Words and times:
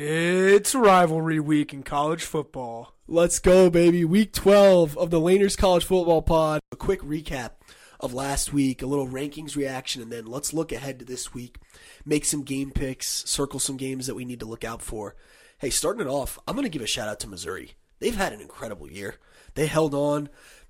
It's 0.00 0.76
rivalry 0.76 1.40
week 1.40 1.74
in 1.74 1.82
college 1.82 2.22
football. 2.22 2.94
Let's 3.08 3.40
go, 3.40 3.68
baby. 3.68 4.04
Week 4.04 4.32
12 4.32 4.96
of 4.96 5.10
the 5.10 5.20
Laners 5.20 5.58
College 5.58 5.84
Football 5.84 6.22
Pod. 6.22 6.60
A 6.70 6.76
quick 6.76 7.00
recap 7.00 7.54
of 7.98 8.14
last 8.14 8.52
week, 8.52 8.80
a 8.80 8.86
little 8.86 9.08
rankings 9.08 9.56
reaction, 9.56 10.00
and 10.00 10.12
then 10.12 10.26
let's 10.26 10.52
look 10.52 10.70
ahead 10.70 11.00
to 11.00 11.04
this 11.04 11.34
week. 11.34 11.58
Make 12.04 12.26
some 12.26 12.44
game 12.44 12.70
picks, 12.70 13.28
circle 13.28 13.58
some 13.58 13.76
games 13.76 14.06
that 14.06 14.14
we 14.14 14.24
need 14.24 14.38
to 14.38 14.46
look 14.46 14.62
out 14.62 14.82
for. 14.82 15.16
Hey, 15.58 15.70
starting 15.70 16.06
it 16.06 16.08
off, 16.08 16.38
I'm 16.46 16.54
going 16.54 16.62
to 16.62 16.70
give 16.70 16.80
a 16.80 16.86
shout 16.86 17.08
out 17.08 17.18
to 17.18 17.28
Missouri. 17.28 17.72
They've 17.98 18.14
had 18.14 18.32
an 18.32 18.40
incredible 18.40 18.88
year. 18.88 19.16
They 19.54 19.66
held 19.66 19.94
on. 19.94 20.28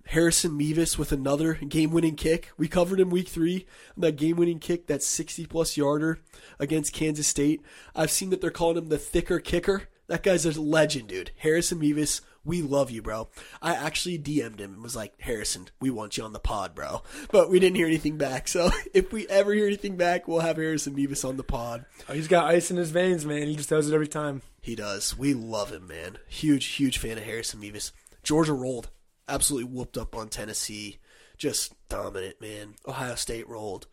Harrison 0.09 0.56
Mevis 0.56 0.96
with 0.96 1.12
another 1.12 1.54
game 1.54 1.91
winning 1.91 2.16
kick. 2.16 2.50
We 2.56 2.66
covered 2.66 2.98
him 2.98 3.11
week 3.11 3.29
three 3.29 3.66
on 3.95 4.00
that 4.00 4.16
game 4.16 4.36
winning 4.36 4.59
kick, 4.59 4.86
that 4.86 5.02
60 5.02 5.45
plus 5.45 5.77
yarder 5.77 6.20
against 6.59 6.95
Kansas 6.95 7.27
State. 7.27 7.61
I've 7.95 8.10
seen 8.10 8.30
that 8.30 8.41
they're 8.41 8.50
calling 8.50 8.79
him 8.79 8.88
the 8.88 8.96
thicker 8.96 9.38
kicker. 9.38 9.82
That 10.06 10.23
guy's 10.23 10.47
a 10.47 10.59
legend, 10.59 11.09
dude. 11.09 11.33
Harrison 11.36 11.78
Mevis, 11.78 12.23
we 12.42 12.62
love 12.62 12.91
you, 12.91 13.02
bro. 13.02 13.28
I 13.60 13.74
actually 13.74 14.19
DM'd 14.19 14.60
him 14.60 14.73
and 14.73 14.83
was 14.83 14.97
like, 14.97 15.12
Harrison, 15.20 15.69
we 15.78 15.91
want 15.91 16.16
you 16.16 16.25
on 16.25 16.33
the 16.33 16.38
pod, 16.38 16.75
bro. 16.75 17.02
But 17.30 17.50
we 17.50 17.61
didn't 17.61 17.77
hear 17.77 17.86
anything 17.86 18.16
back. 18.16 18.48
So 18.48 18.70
if 18.95 19.12
we 19.12 19.28
ever 19.28 19.52
hear 19.52 19.66
anything 19.66 19.98
back, 19.98 20.27
we'll 20.27 20.41
have 20.41 20.56
Harrison 20.56 20.95
Mevis 20.95 21.22
on 21.22 21.36
the 21.36 21.45
pod. 21.45 21.84
Oh, 22.09 22.14
he's 22.14 22.28
got 22.28 22.47
ice 22.47 22.70
in 22.70 22.78
his 22.78 22.91
veins, 22.92 23.27
man. 23.27 23.47
He 23.47 23.56
just 23.56 23.69
does 23.69 23.91
it 23.91 23.95
every 23.95 24.09
time. 24.09 24.41
He 24.62 24.75
does. 24.75 25.19
We 25.19 25.34
love 25.34 25.70
him, 25.70 25.86
man. 25.86 26.16
Huge, 26.28 26.64
huge 26.64 26.97
fan 26.97 27.19
of 27.19 27.25
Harrison 27.25 27.61
Mevis. 27.61 27.92
Georgia 28.22 28.55
rolled 28.55 28.88
absolutely 29.28 29.70
whooped 29.70 29.98
up 29.98 30.16
on 30.16 30.28
Tennessee. 30.28 30.98
Just 31.36 31.74
dominant, 31.88 32.41
man. 32.41 32.74
Ohio 32.86 33.14
State 33.14 33.48
rolled. 33.48 33.86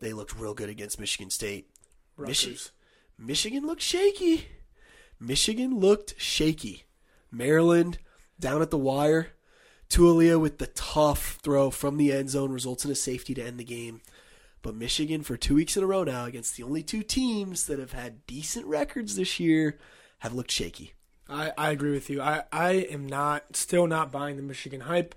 They 0.00 0.12
looked 0.12 0.38
real 0.38 0.54
good 0.54 0.68
against 0.68 1.00
Michigan 1.00 1.30
State. 1.30 1.68
Michigan, 2.16 2.58
Michigan 3.18 3.66
looked 3.66 3.82
shaky. 3.82 4.48
Michigan 5.20 5.78
looked 5.78 6.20
shaky. 6.20 6.84
Maryland 7.30 7.98
down 8.38 8.62
at 8.62 8.70
the 8.70 8.78
wire. 8.78 9.28
Taulia 9.88 10.38
with 10.38 10.58
the 10.58 10.66
tough 10.68 11.38
throw 11.42 11.70
from 11.70 11.96
the 11.96 12.12
end 12.12 12.30
zone 12.30 12.52
results 12.52 12.84
in 12.84 12.90
a 12.90 12.94
safety 12.94 13.34
to 13.34 13.42
end 13.42 13.58
the 13.58 13.64
game. 13.64 14.00
But 14.60 14.74
Michigan, 14.74 15.22
for 15.22 15.36
two 15.36 15.54
weeks 15.54 15.76
in 15.76 15.82
a 15.82 15.86
row 15.86 16.04
now, 16.04 16.26
against 16.26 16.56
the 16.56 16.62
only 16.62 16.82
two 16.82 17.02
teams 17.02 17.66
that 17.66 17.78
have 17.78 17.92
had 17.92 18.26
decent 18.26 18.66
records 18.66 19.16
this 19.16 19.40
year, 19.40 19.78
have 20.18 20.34
looked 20.34 20.50
shaky. 20.50 20.94
I, 21.28 21.52
I 21.58 21.70
agree 21.70 21.92
with 21.92 22.08
you. 22.08 22.22
I, 22.22 22.44
I 22.50 22.70
am 22.70 23.06
not 23.06 23.56
still 23.56 23.86
not 23.86 24.10
buying 24.10 24.36
the 24.36 24.42
Michigan 24.42 24.80
hype. 24.82 25.14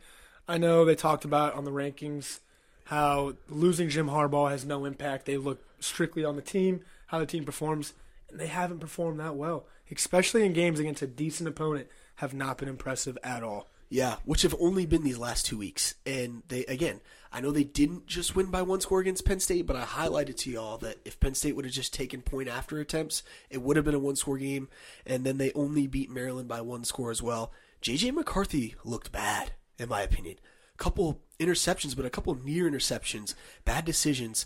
I 0.47 0.57
know 0.57 0.83
they 0.83 0.95
talked 0.95 1.25
about 1.25 1.53
on 1.53 1.63
the 1.63 1.71
rankings 1.71 2.39
how 2.85 3.35
losing 3.47 3.87
Jim 3.87 4.07
Harbaugh 4.07 4.51
has 4.51 4.65
no 4.65 4.83
impact. 4.83 5.25
They 5.25 5.37
look 5.37 5.63
strictly 5.79 6.25
on 6.25 6.35
the 6.35 6.41
team, 6.41 6.81
how 7.07 7.19
the 7.19 7.25
team 7.25 7.45
performs, 7.45 7.93
and 8.29 8.37
they 8.37 8.47
haven't 8.47 8.79
performed 8.79 9.19
that 9.21 9.35
well. 9.35 9.65
Especially 9.89 10.45
in 10.45 10.51
games 10.53 10.79
against 10.79 11.01
a 11.01 11.07
decent 11.07 11.47
opponent, 11.47 11.87
have 12.15 12.33
not 12.33 12.57
been 12.57 12.69
impressive 12.69 13.17
at 13.23 13.43
all. 13.43 13.70
Yeah, 13.91 14.15
which 14.23 14.43
have 14.43 14.55
only 14.57 14.85
been 14.85 15.03
these 15.03 15.17
last 15.17 15.45
two 15.45 15.57
weeks. 15.57 15.95
And 16.05 16.43
they 16.47 16.63
again, 16.65 17.01
I 17.29 17.41
know 17.41 17.51
they 17.51 17.65
didn't 17.65 18.07
just 18.07 18.37
win 18.37 18.45
by 18.45 18.61
one 18.61 18.79
score 18.79 19.01
against 19.01 19.25
Penn 19.25 19.41
State, 19.41 19.67
but 19.67 19.75
I 19.75 19.83
highlighted 19.83 20.37
to 20.37 20.49
y'all 20.49 20.77
that 20.77 20.99
if 21.03 21.19
Penn 21.19 21.35
State 21.35 21.57
would 21.57 21.65
have 21.65 21.73
just 21.73 21.93
taken 21.93 22.21
point 22.21 22.47
after 22.47 22.79
attempts, 22.79 23.21
it 23.49 23.61
would 23.61 23.75
have 23.75 23.83
been 23.83 23.93
a 23.93 23.99
one 23.99 24.15
score 24.15 24.37
game. 24.37 24.69
And 25.05 25.25
then 25.25 25.37
they 25.37 25.51
only 25.51 25.87
beat 25.87 26.09
Maryland 26.09 26.47
by 26.47 26.61
one 26.61 26.85
score 26.85 27.11
as 27.11 27.21
well. 27.21 27.51
JJ 27.81 28.13
McCarthy 28.13 28.75
looked 28.85 29.11
bad, 29.11 29.51
in 29.77 29.89
my 29.89 30.01
opinion. 30.01 30.37
A 30.73 30.77
couple 30.77 31.19
interceptions, 31.37 31.93
but 31.93 32.05
a 32.05 32.09
couple 32.09 32.33
near 32.35 32.71
interceptions, 32.71 33.35
bad 33.65 33.83
decisions. 33.83 34.45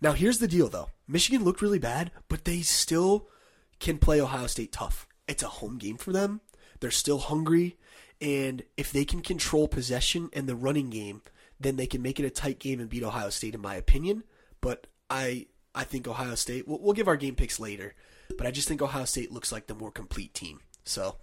Now 0.00 0.12
here's 0.12 0.38
the 0.38 0.46
deal 0.46 0.68
though. 0.68 0.90
Michigan 1.08 1.42
looked 1.42 1.60
really 1.60 1.80
bad, 1.80 2.12
but 2.28 2.44
they 2.44 2.60
still 2.60 3.26
can 3.80 3.98
play 3.98 4.20
Ohio 4.20 4.46
State 4.46 4.70
tough. 4.70 5.08
It's 5.26 5.42
a 5.42 5.48
home 5.48 5.76
game 5.76 5.96
for 5.96 6.12
them. 6.12 6.40
They're 6.78 6.92
still 6.92 7.18
hungry. 7.18 7.76
And 8.20 8.62
if 8.76 8.92
they 8.92 9.04
can 9.04 9.20
control 9.20 9.68
possession 9.68 10.30
and 10.32 10.48
the 10.48 10.56
running 10.56 10.90
game, 10.90 11.22
then 11.60 11.76
they 11.76 11.86
can 11.86 12.02
make 12.02 12.18
it 12.18 12.26
a 12.26 12.30
tight 12.30 12.58
game 12.58 12.80
and 12.80 12.88
beat 12.88 13.02
Ohio 13.02 13.30
State, 13.30 13.54
in 13.54 13.60
my 13.60 13.74
opinion. 13.74 14.24
But 14.60 14.86
I 15.10 15.46
I 15.74 15.84
think 15.84 16.08
Ohio 16.08 16.34
State. 16.34 16.66
We'll, 16.66 16.80
we'll 16.80 16.94
give 16.94 17.08
our 17.08 17.16
game 17.16 17.34
picks 17.34 17.60
later, 17.60 17.94
but 18.36 18.46
I 18.46 18.50
just 18.50 18.68
think 18.68 18.80
Ohio 18.80 19.04
State 19.04 19.32
looks 19.32 19.52
like 19.52 19.66
the 19.66 19.74
more 19.74 19.90
complete 19.90 20.34
team. 20.34 20.60
So, 20.84 21.16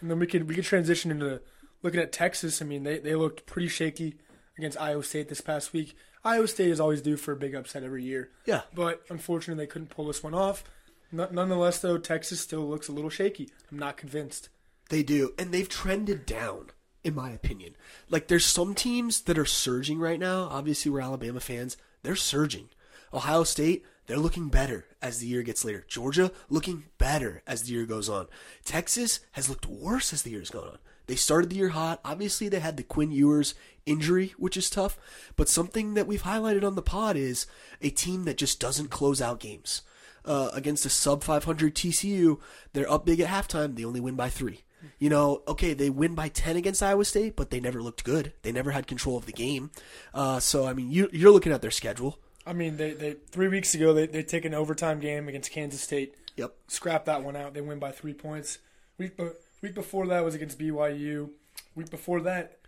and 0.00 0.10
then 0.10 0.18
we 0.18 0.26
could 0.26 0.48
we 0.48 0.54
could 0.54 0.64
transition 0.64 1.10
into 1.10 1.40
looking 1.82 2.00
at 2.00 2.12
Texas. 2.12 2.60
I 2.60 2.64
mean, 2.64 2.82
they 2.82 2.98
they 2.98 3.14
looked 3.14 3.46
pretty 3.46 3.68
shaky 3.68 4.16
against 4.58 4.80
Iowa 4.80 5.04
State 5.04 5.28
this 5.28 5.40
past 5.40 5.72
week. 5.72 5.94
Iowa 6.24 6.48
State 6.48 6.70
is 6.70 6.80
always 6.80 7.00
due 7.00 7.16
for 7.16 7.32
a 7.32 7.36
big 7.36 7.54
upset 7.54 7.84
every 7.84 8.04
year. 8.04 8.30
Yeah, 8.44 8.62
but 8.74 9.02
unfortunately, 9.08 9.64
they 9.64 9.70
couldn't 9.70 9.90
pull 9.90 10.06
this 10.06 10.22
one 10.22 10.34
off. 10.34 10.64
Nonetheless, 11.12 11.80
though, 11.80 11.98
Texas 11.98 12.40
still 12.40 12.68
looks 12.68 12.86
a 12.86 12.92
little 12.92 13.10
shaky. 13.10 13.50
I'm 13.70 13.78
not 13.78 13.96
convinced. 13.96 14.48
They 14.90 15.04
do, 15.04 15.32
and 15.38 15.52
they've 15.52 15.68
trended 15.68 16.26
down, 16.26 16.70
in 17.04 17.14
my 17.14 17.30
opinion. 17.30 17.76
Like 18.10 18.26
there's 18.26 18.44
some 18.44 18.74
teams 18.74 19.22
that 19.22 19.38
are 19.38 19.46
surging 19.46 20.00
right 20.00 20.18
now. 20.18 20.48
Obviously, 20.50 20.90
we're 20.90 21.00
Alabama 21.00 21.40
fans. 21.40 21.76
They're 22.02 22.16
surging. 22.16 22.68
Ohio 23.14 23.44
State, 23.44 23.84
they're 24.06 24.18
looking 24.18 24.48
better 24.48 24.86
as 25.00 25.18
the 25.18 25.28
year 25.28 25.42
gets 25.42 25.64
later. 25.64 25.84
Georgia 25.86 26.32
looking 26.48 26.84
better 26.98 27.42
as 27.46 27.62
the 27.62 27.72
year 27.72 27.86
goes 27.86 28.08
on. 28.08 28.26
Texas 28.64 29.20
has 29.32 29.48
looked 29.48 29.66
worse 29.66 30.12
as 30.12 30.22
the 30.22 30.30
year's 30.30 30.50
gone 30.50 30.66
on. 30.66 30.78
They 31.06 31.14
started 31.14 31.50
the 31.50 31.56
year 31.56 31.68
hot. 31.70 32.00
Obviously, 32.04 32.48
they 32.48 32.60
had 32.60 32.76
the 32.76 32.82
Quinn 32.82 33.12
Ewers 33.12 33.54
injury, 33.86 34.34
which 34.38 34.56
is 34.56 34.68
tough. 34.70 34.98
But 35.36 35.48
something 35.48 35.94
that 35.94 36.08
we've 36.08 36.22
highlighted 36.22 36.64
on 36.64 36.74
the 36.74 36.82
pod 36.82 37.16
is 37.16 37.46
a 37.80 37.90
team 37.90 38.24
that 38.24 38.36
just 38.36 38.58
doesn't 38.58 38.90
close 38.90 39.22
out 39.22 39.38
games. 39.38 39.82
Uh, 40.24 40.50
against 40.52 40.84
a 40.84 40.90
sub 40.90 41.22
500 41.22 41.74
TCU, 41.76 42.40
they're 42.72 42.90
up 42.90 43.06
big 43.06 43.20
at 43.20 43.28
halftime. 43.28 43.76
They 43.76 43.84
only 43.84 44.00
win 44.00 44.16
by 44.16 44.28
three. 44.28 44.62
You 44.98 45.10
know, 45.10 45.42
okay, 45.48 45.74
they 45.74 45.90
win 45.90 46.14
by 46.14 46.28
10 46.28 46.56
against 46.56 46.82
Iowa 46.82 47.04
State, 47.04 47.36
but 47.36 47.50
they 47.50 47.60
never 47.60 47.82
looked 47.82 48.04
good. 48.04 48.32
They 48.42 48.52
never 48.52 48.70
had 48.70 48.86
control 48.86 49.16
of 49.16 49.26
the 49.26 49.32
game. 49.32 49.70
Uh, 50.14 50.40
so, 50.40 50.66
I 50.66 50.72
mean, 50.72 50.90
you, 50.90 51.08
you're 51.12 51.30
looking 51.32 51.52
at 51.52 51.62
their 51.62 51.70
schedule. 51.70 52.18
I 52.46 52.52
mean, 52.52 52.76
they, 52.76 52.92
they 52.92 53.12
three 53.12 53.48
weeks 53.48 53.74
ago, 53.74 53.92
they, 53.92 54.06
they 54.06 54.22
take 54.22 54.44
an 54.44 54.54
overtime 54.54 55.00
game 55.00 55.28
against 55.28 55.52
Kansas 55.52 55.82
State. 55.82 56.14
Yep. 56.36 56.54
Scrap 56.68 57.04
that 57.04 57.22
one 57.22 57.36
out. 57.36 57.54
They 57.54 57.60
win 57.60 57.78
by 57.78 57.92
three 57.92 58.14
points. 58.14 58.58
Week, 58.98 59.18
week 59.62 59.74
before 59.74 60.06
that 60.06 60.24
was 60.24 60.34
against 60.34 60.58
BYU. 60.58 61.30
Week 61.74 61.90
before 61.90 62.20
that, 62.22 62.58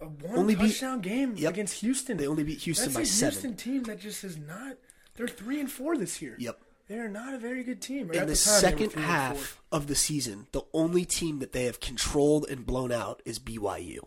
a 0.00 0.06
one 0.06 0.38
only 0.38 0.56
touchdown 0.56 1.00
beat, 1.00 1.08
game 1.08 1.34
yep. 1.36 1.52
against 1.52 1.80
Houston. 1.80 2.16
They 2.16 2.26
only 2.26 2.44
beat 2.44 2.60
Houston 2.60 2.86
That's 2.86 2.96
by 2.96 3.02
a 3.02 3.06
seven. 3.06 3.32
Houston 3.32 3.56
team 3.56 3.82
that 3.84 4.00
just 4.00 4.24
is 4.24 4.36
not. 4.36 4.76
They're 5.16 5.28
three 5.28 5.60
and 5.60 5.70
four 5.70 5.96
this 5.96 6.20
year. 6.20 6.36
Yep. 6.38 6.60
They're 6.86 7.08
not 7.08 7.34
a 7.34 7.38
very 7.38 7.64
good 7.64 7.80
team. 7.80 8.10
In 8.10 8.20
the, 8.20 8.26
the 8.26 8.36
second 8.36 8.92
half 8.92 9.60
of 9.72 9.86
the 9.86 9.94
season, 9.94 10.48
the 10.52 10.62
only 10.74 11.04
team 11.04 11.38
that 11.38 11.52
they 11.52 11.64
have 11.64 11.80
controlled 11.80 12.46
and 12.48 12.66
blown 12.66 12.92
out 12.92 13.22
is 13.24 13.38
BYU. 13.38 14.00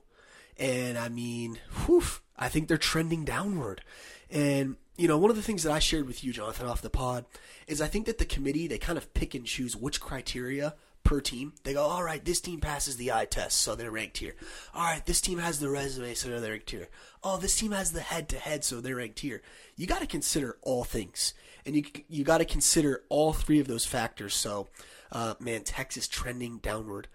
And 0.60 0.98
I 0.98 1.10
mean, 1.10 1.60
whew, 1.86 2.04
I 2.38 2.50
think 2.50 2.68
they're 2.68 2.78
trending 2.78 3.26
downward. 3.26 3.82
And, 4.30 4.76
you 4.96 5.08
know, 5.08 5.18
one 5.18 5.32
of 5.32 5.38
the 5.38 5.44
things 5.44 5.64
that 5.64 5.72
I 5.72 5.80
shared 5.80 6.08
with 6.08 6.24
you, 6.24 6.32
Jonathan, 6.32 6.68
off 6.68 6.82
the 6.82 6.90
pod, 6.90 7.26
is 7.68 7.82
I 7.82 7.88
think 7.88 8.06
that 8.06 8.20
the 8.20 8.26
committee, 8.26 8.68
they 8.68 8.78
kind 8.78 8.98
of 8.98 9.14
pick 9.14 9.34
and 9.34 9.46
choose 9.46 9.76
which 9.76 10.00
criteria 10.00 10.76
per 11.04 11.22
team. 11.22 11.54
They 11.64 11.74
go, 11.74 11.84
all 11.84 12.04
right, 12.04 12.24
this 12.24 12.42
team 12.42 12.60
passes 12.60 12.98
the 12.98 13.12
eye 13.12 13.26
test, 13.26 13.62
so 13.62 13.76
they're 13.76 13.90
ranked 13.90 14.18
here. 14.18 14.36
All 14.76 14.84
right, 14.84 15.06
this 15.06 15.22
team 15.22 15.40
has 15.40 15.60
the 15.60 15.70
resume, 15.70 16.14
so 16.14 16.30
they're 16.30 16.52
ranked 16.52 16.70
here. 16.70 16.90
Oh, 17.24 17.38
this 17.38 17.56
team 17.56 17.72
has 17.72 17.92
the 17.92 18.02
head 18.02 18.30
to 18.30 18.38
head, 18.38 18.64
so 18.64 18.82
they're 18.82 18.98
ranked 18.98 19.20
here. 19.20 19.42
You 19.76 19.88
got 19.88 20.02
to 20.02 20.08
consider 20.08 20.58
all 20.62 20.84
things 20.84 21.34
and 21.68 21.76
you 21.76 21.84
you 22.08 22.24
got 22.24 22.40
to 22.40 22.46
consider 22.46 23.04
all 23.10 23.34
three 23.34 23.60
of 23.60 23.68
those 23.68 23.86
factors. 23.86 24.34
So, 24.34 24.70
uh, 25.12 25.36
man, 25.40 25.64
Texas 25.64 26.08
trending 26.08 26.58
downward. 26.58 27.10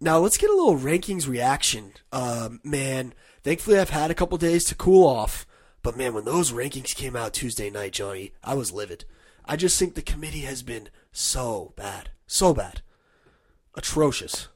Now 0.00 0.18
let's 0.18 0.38
get 0.38 0.50
a 0.50 0.54
little 0.54 0.78
rankings 0.78 1.28
reaction. 1.28 1.92
Uh, 2.12 2.50
man, 2.62 3.14
thankfully 3.42 3.78
I've 3.78 3.90
had 3.90 4.10
a 4.10 4.14
couple 4.14 4.38
days 4.38 4.64
to 4.66 4.74
cool 4.74 5.06
off, 5.06 5.46
but 5.82 5.96
man, 5.96 6.14
when 6.14 6.24
those 6.24 6.52
rankings 6.52 6.94
came 6.94 7.16
out 7.16 7.34
Tuesday 7.34 7.68
night, 7.68 7.92
Johnny, 7.92 8.32
I 8.42 8.54
was 8.54 8.72
livid. 8.72 9.04
I 9.44 9.56
just 9.56 9.78
think 9.78 9.94
the 9.94 10.02
committee 10.02 10.40
has 10.40 10.62
been 10.62 10.88
so 11.12 11.74
bad, 11.76 12.10
so 12.26 12.54
bad, 12.54 12.80
atrocious. 13.74 14.48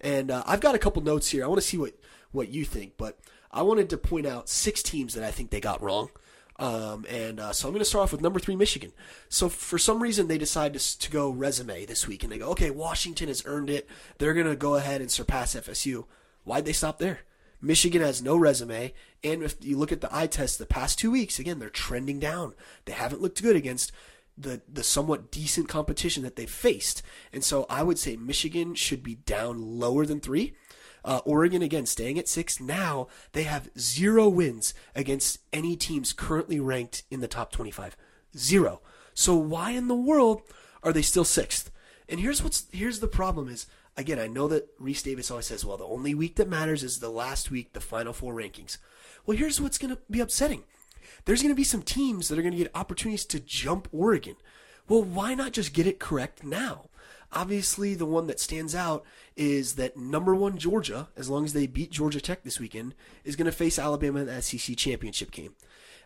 And 0.00 0.30
uh, 0.30 0.42
I've 0.46 0.60
got 0.60 0.74
a 0.74 0.78
couple 0.78 1.02
notes 1.02 1.30
here. 1.30 1.44
I 1.44 1.48
want 1.48 1.60
to 1.60 1.66
see 1.66 1.78
what 1.78 1.94
what 2.32 2.48
you 2.48 2.64
think, 2.64 2.92
but 2.96 3.18
I 3.50 3.62
wanted 3.62 3.90
to 3.90 3.98
point 3.98 4.26
out 4.26 4.48
six 4.48 4.82
teams 4.82 5.14
that 5.14 5.24
I 5.24 5.30
think 5.30 5.50
they 5.50 5.60
got 5.60 5.82
wrong. 5.82 6.10
Um, 6.60 7.06
and 7.08 7.40
uh, 7.40 7.52
so 7.54 7.66
I'm 7.66 7.72
going 7.72 7.80
to 7.80 7.86
start 7.86 8.02
off 8.02 8.12
with 8.12 8.20
number 8.20 8.38
three, 8.38 8.54
Michigan. 8.54 8.92
So 9.30 9.48
for 9.48 9.78
some 9.78 10.02
reason, 10.02 10.28
they 10.28 10.36
decide 10.36 10.74
to, 10.74 10.98
to 10.98 11.10
go 11.10 11.30
resume 11.30 11.86
this 11.86 12.06
week, 12.06 12.22
and 12.22 12.30
they 12.30 12.36
go, 12.36 12.50
okay, 12.50 12.70
Washington 12.70 13.28
has 13.28 13.42
earned 13.46 13.70
it. 13.70 13.88
They're 14.18 14.34
going 14.34 14.46
to 14.46 14.56
go 14.56 14.74
ahead 14.74 15.00
and 15.00 15.10
surpass 15.10 15.54
FSU. 15.54 16.04
Why'd 16.44 16.66
they 16.66 16.74
stop 16.74 16.98
there? 16.98 17.20
Michigan 17.62 18.02
has 18.02 18.22
no 18.22 18.36
resume, 18.36 18.92
and 19.24 19.42
if 19.42 19.56
you 19.60 19.78
look 19.78 19.92
at 19.92 20.02
the 20.02 20.14
eye 20.14 20.26
test 20.26 20.58
the 20.58 20.66
past 20.66 20.98
two 20.98 21.10
weeks, 21.10 21.38
again, 21.38 21.58
they're 21.58 21.70
trending 21.70 22.18
down. 22.18 22.54
They 22.84 22.92
haven't 22.92 23.22
looked 23.22 23.42
good 23.42 23.56
against 23.56 23.90
the 24.36 24.60
the 24.70 24.82
somewhat 24.82 25.30
decent 25.30 25.68
competition 25.68 26.22
that 26.22 26.36
they've 26.36 26.48
faced. 26.48 27.02
And 27.32 27.44
so 27.44 27.66
I 27.68 27.82
would 27.82 27.98
say 27.98 28.16
Michigan 28.16 28.74
should 28.74 29.02
be 29.02 29.16
down 29.16 29.78
lower 29.78 30.06
than 30.06 30.20
three. 30.20 30.54
Uh, 31.04 31.20
Oregon, 31.24 31.62
again, 31.62 31.86
staying 31.86 32.18
at 32.18 32.28
six. 32.28 32.60
Now 32.60 33.08
they 33.32 33.44
have 33.44 33.70
zero 33.78 34.28
wins 34.28 34.74
against 34.94 35.38
any 35.52 35.76
teams 35.76 36.12
currently 36.12 36.60
ranked 36.60 37.04
in 37.10 37.20
the 37.20 37.28
top 37.28 37.52
25. 37.52 37.96
Zero. 38.36 38.80
So 39.14 39.34
why 39.34 39.72
in 39.72 39.88
the 39.88 39.94
world 39.94 40.42
are 40.82 40.92
they 40.92 41.02
still 41.02 41.24
sixth? 41.24 41.70
And 42.08 42.20
here's 42.20 42.42
what's 42.42 42.66
here's 42.72 43.00
the 43.00 43.06
problem 43.06 43.48
is 43.48 43.66
again, 43.96 44.18
I 44.18 44.26
know 44.26 44.48
that 44.48 44.78
Rece 44.80 45.04
Davis 45.04 45.30
always 45.30 45.46
says, 45.46 45.64
well, 45.64 45.76
the 45.76 45.84
only 45.84 46.14
week 46.14 46.36
that 46.36 46.48
matters 46.48 46.82
is 46.82 46.98
the 46.98 47.10
last 47.10 47.50
week, 47.50 47.72
the 47.72 47.80
final 47.80 48.12
four 48.12 48.34
rankings. 48.34 48.78
Well, 49.26 49.36
here's 49.36 49.60
what's 49.60 49.78
going 49.78 49.94
to 49.94 50.00
be 50.10 50.20
upsetting. 50.20 50.64
There's 51.24 51.42
going 51.42 51.54
to 51.54 51.56
be 51.56 51.64
some 51.64 51.82
teams 51.82 52.28
that 52.28 52.38
are 52.38 52.42
going 52.42 52.52
to 52.52 52.58
get 52.58 52.70
opportunities 52.74 53.24
to 53.26 53.40
jump 53.40 53.88
Oregon. 53.92 54.36
Well, 54.88 55.02
why 55.02 55.34
not 55.34 55.52
just 55.52 55.72
get 55.72 55.86
it 55.86 56.00
correct 56.00 56.42
now? 56.42 56.89
Obviously, 57.32 57.94
the 57.94 58.06
one 58.06 58.26
that 58.26 58.40
stands 58.40 58.74
out 58.74 59.04
is 59.36 59.76
that 59.76 59.96
number 59.96 60.34
one 60.34 60.58
Georgia, 60.58 61.08
as 61.16 61.28
long 61.28 61.44
as 61.44 61.52
they 61.52 61.66
beat 61.66 61.90
Georgia 61.90 62.20
Tech 62.20 62.42
this 62.42 62.58
weekend, 62.58 62.94
is 63.24 63.36
going 63.36 63.46
to 63.46 63.52
face 63.52 63.78
Alabama 63.78 64.20
in 64.20 64.26
the 64.26 64.42
SEC 64.42 64.76
championship 64.76 65.30
game. 65.30 65.54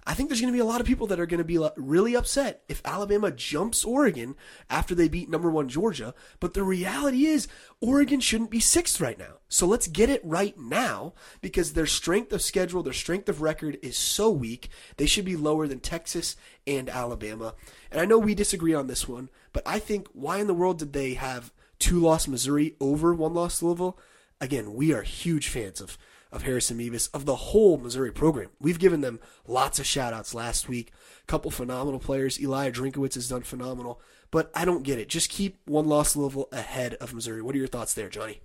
I 0.07 0.13
think 0.13 0.29
there's 0.29 0.41
going 0.41 0.53
to 0.53 0.57
be 0.57 0.61
a 0.61 0.67
lot 0.67 0.83
of 0.83 0.87
people 0.87 1.07
that 1.07 1.19
are 1.19 1.27
going 1.27 1.39
to 1.39 1.45
be 1.45 1.59
really 1.77 2.15
upset 2.15 2.63
if 2.69 2.83
Alabama 2.85 3.31
jumps 3.31 3.85
Oregon 3.85 4.37
after 4.69 4.95
they 4.95 5.09
beat 5.09 5.31
number 5.31 5.51
one 5.51 5.69
Georgia. 5.69 6.15
But 6.41 6.53
the 6.53 6.63
reality 6.63 7.25
is, 7.25 7.49
Oregon 7.81 8.21
shouldn't 8.21 8.51
be 8.51 8.61
sixth 8.61 9.01
right 9.01 9.19
now. 9.19 9.39
So 9.49 9.67
let's 9.67 9.87
get 9.87 10.11
it 10.11 10.21
right 10.23 10.59
now 10.59 11.15
because 11.41 11.73
their 11.73 11.87
strength 11.87 12.33
of 12.35 12.43
schedule, 12.43 12.83
their 12.83 12.93
strength 12.93 13.31
of 13.31 13.41
record 13.41 13.79
is 13.83 13.97
so 13.97 14.31
weak. 14.31 14.69
They 14.99 15.07
should 15.07 15.25
be 15.25 15.37
lower 15.37 15.67
than 15.67 15.81
Texas 15.81 16.37
and 16.67 16.91
Alabama. 16.91 17.55
And 17.91 18.01
I 18.01 18.05
know 18.05 18.19
we 18.19 18.35
disagree 18.35 18.75
on 18.75 18.89
this 18.89 19.09
one, 19.09 19.31
but 19.55 19.63
I 19.65 19.79
think 19.79 20.09
why 20.13 20.39
in 20.39 20.49
the 20.49 20.55
world 20.55 20.81
did 20.81 20.93
they 20.93 21.15
have 21.15 21.51
two 21.79 21.99
loss 21.99 22.29
Missouri 22.29 22.77
over 22.79 23.15
one 23.15 23.33
loss 23.33 23.63
Louisville? 23.63 23.99
Again, 24.41 24.75
we 24.75 24.93
are 24.93 25.03
huge 25.03 25.49
fans 25.49 25.81
of 25.81 25.97
of 26.35 26.43
Harrison 26.43 26.77
Mevis, 26.77 27.07
of 27.09 27.25
the 27.25 27.37
whole 27.37 27.79
Missouri 27.79 28.13
program. 28.13 28.51
We've 28.61 28.79
given 28.79 29.01
them 29.01 29.21
lots 29.47 29.79
of 29.79 29.87
shout 29.87 30.13
outs 30.13 30.35
last 30.35 30.69
week. 30.69 30.93
A 31.23 31.27
couple 31.27 31.51
phenomenal 31.51 32.01
players. 32.01 32.41
Eli 32.41 32.71
Drinkwitz 32.71 33.15
has 33.15 33.29
done 33.29 33.43
phenomenal. 33.43 34.01
But 34.33 34.51
I 34.53 34.65
don't 34.65 34.83
get 34.83 34.99
it. 34.99 35.09
Just 35.09 35.31
keep 35.31 35.59
one 35.65 35.87
loss 35.87 36.17
Louisville 36.17 36.49
ahead 36.51 36.95
of 36.95 37.15
Missouri. 37.15 37.41
What 37.41 37.55
are 37.55 37.59
your 37.59 37.69
thoughts 37.69 37.95
there, 37.95 38.09
Johnny? 38.09 38.41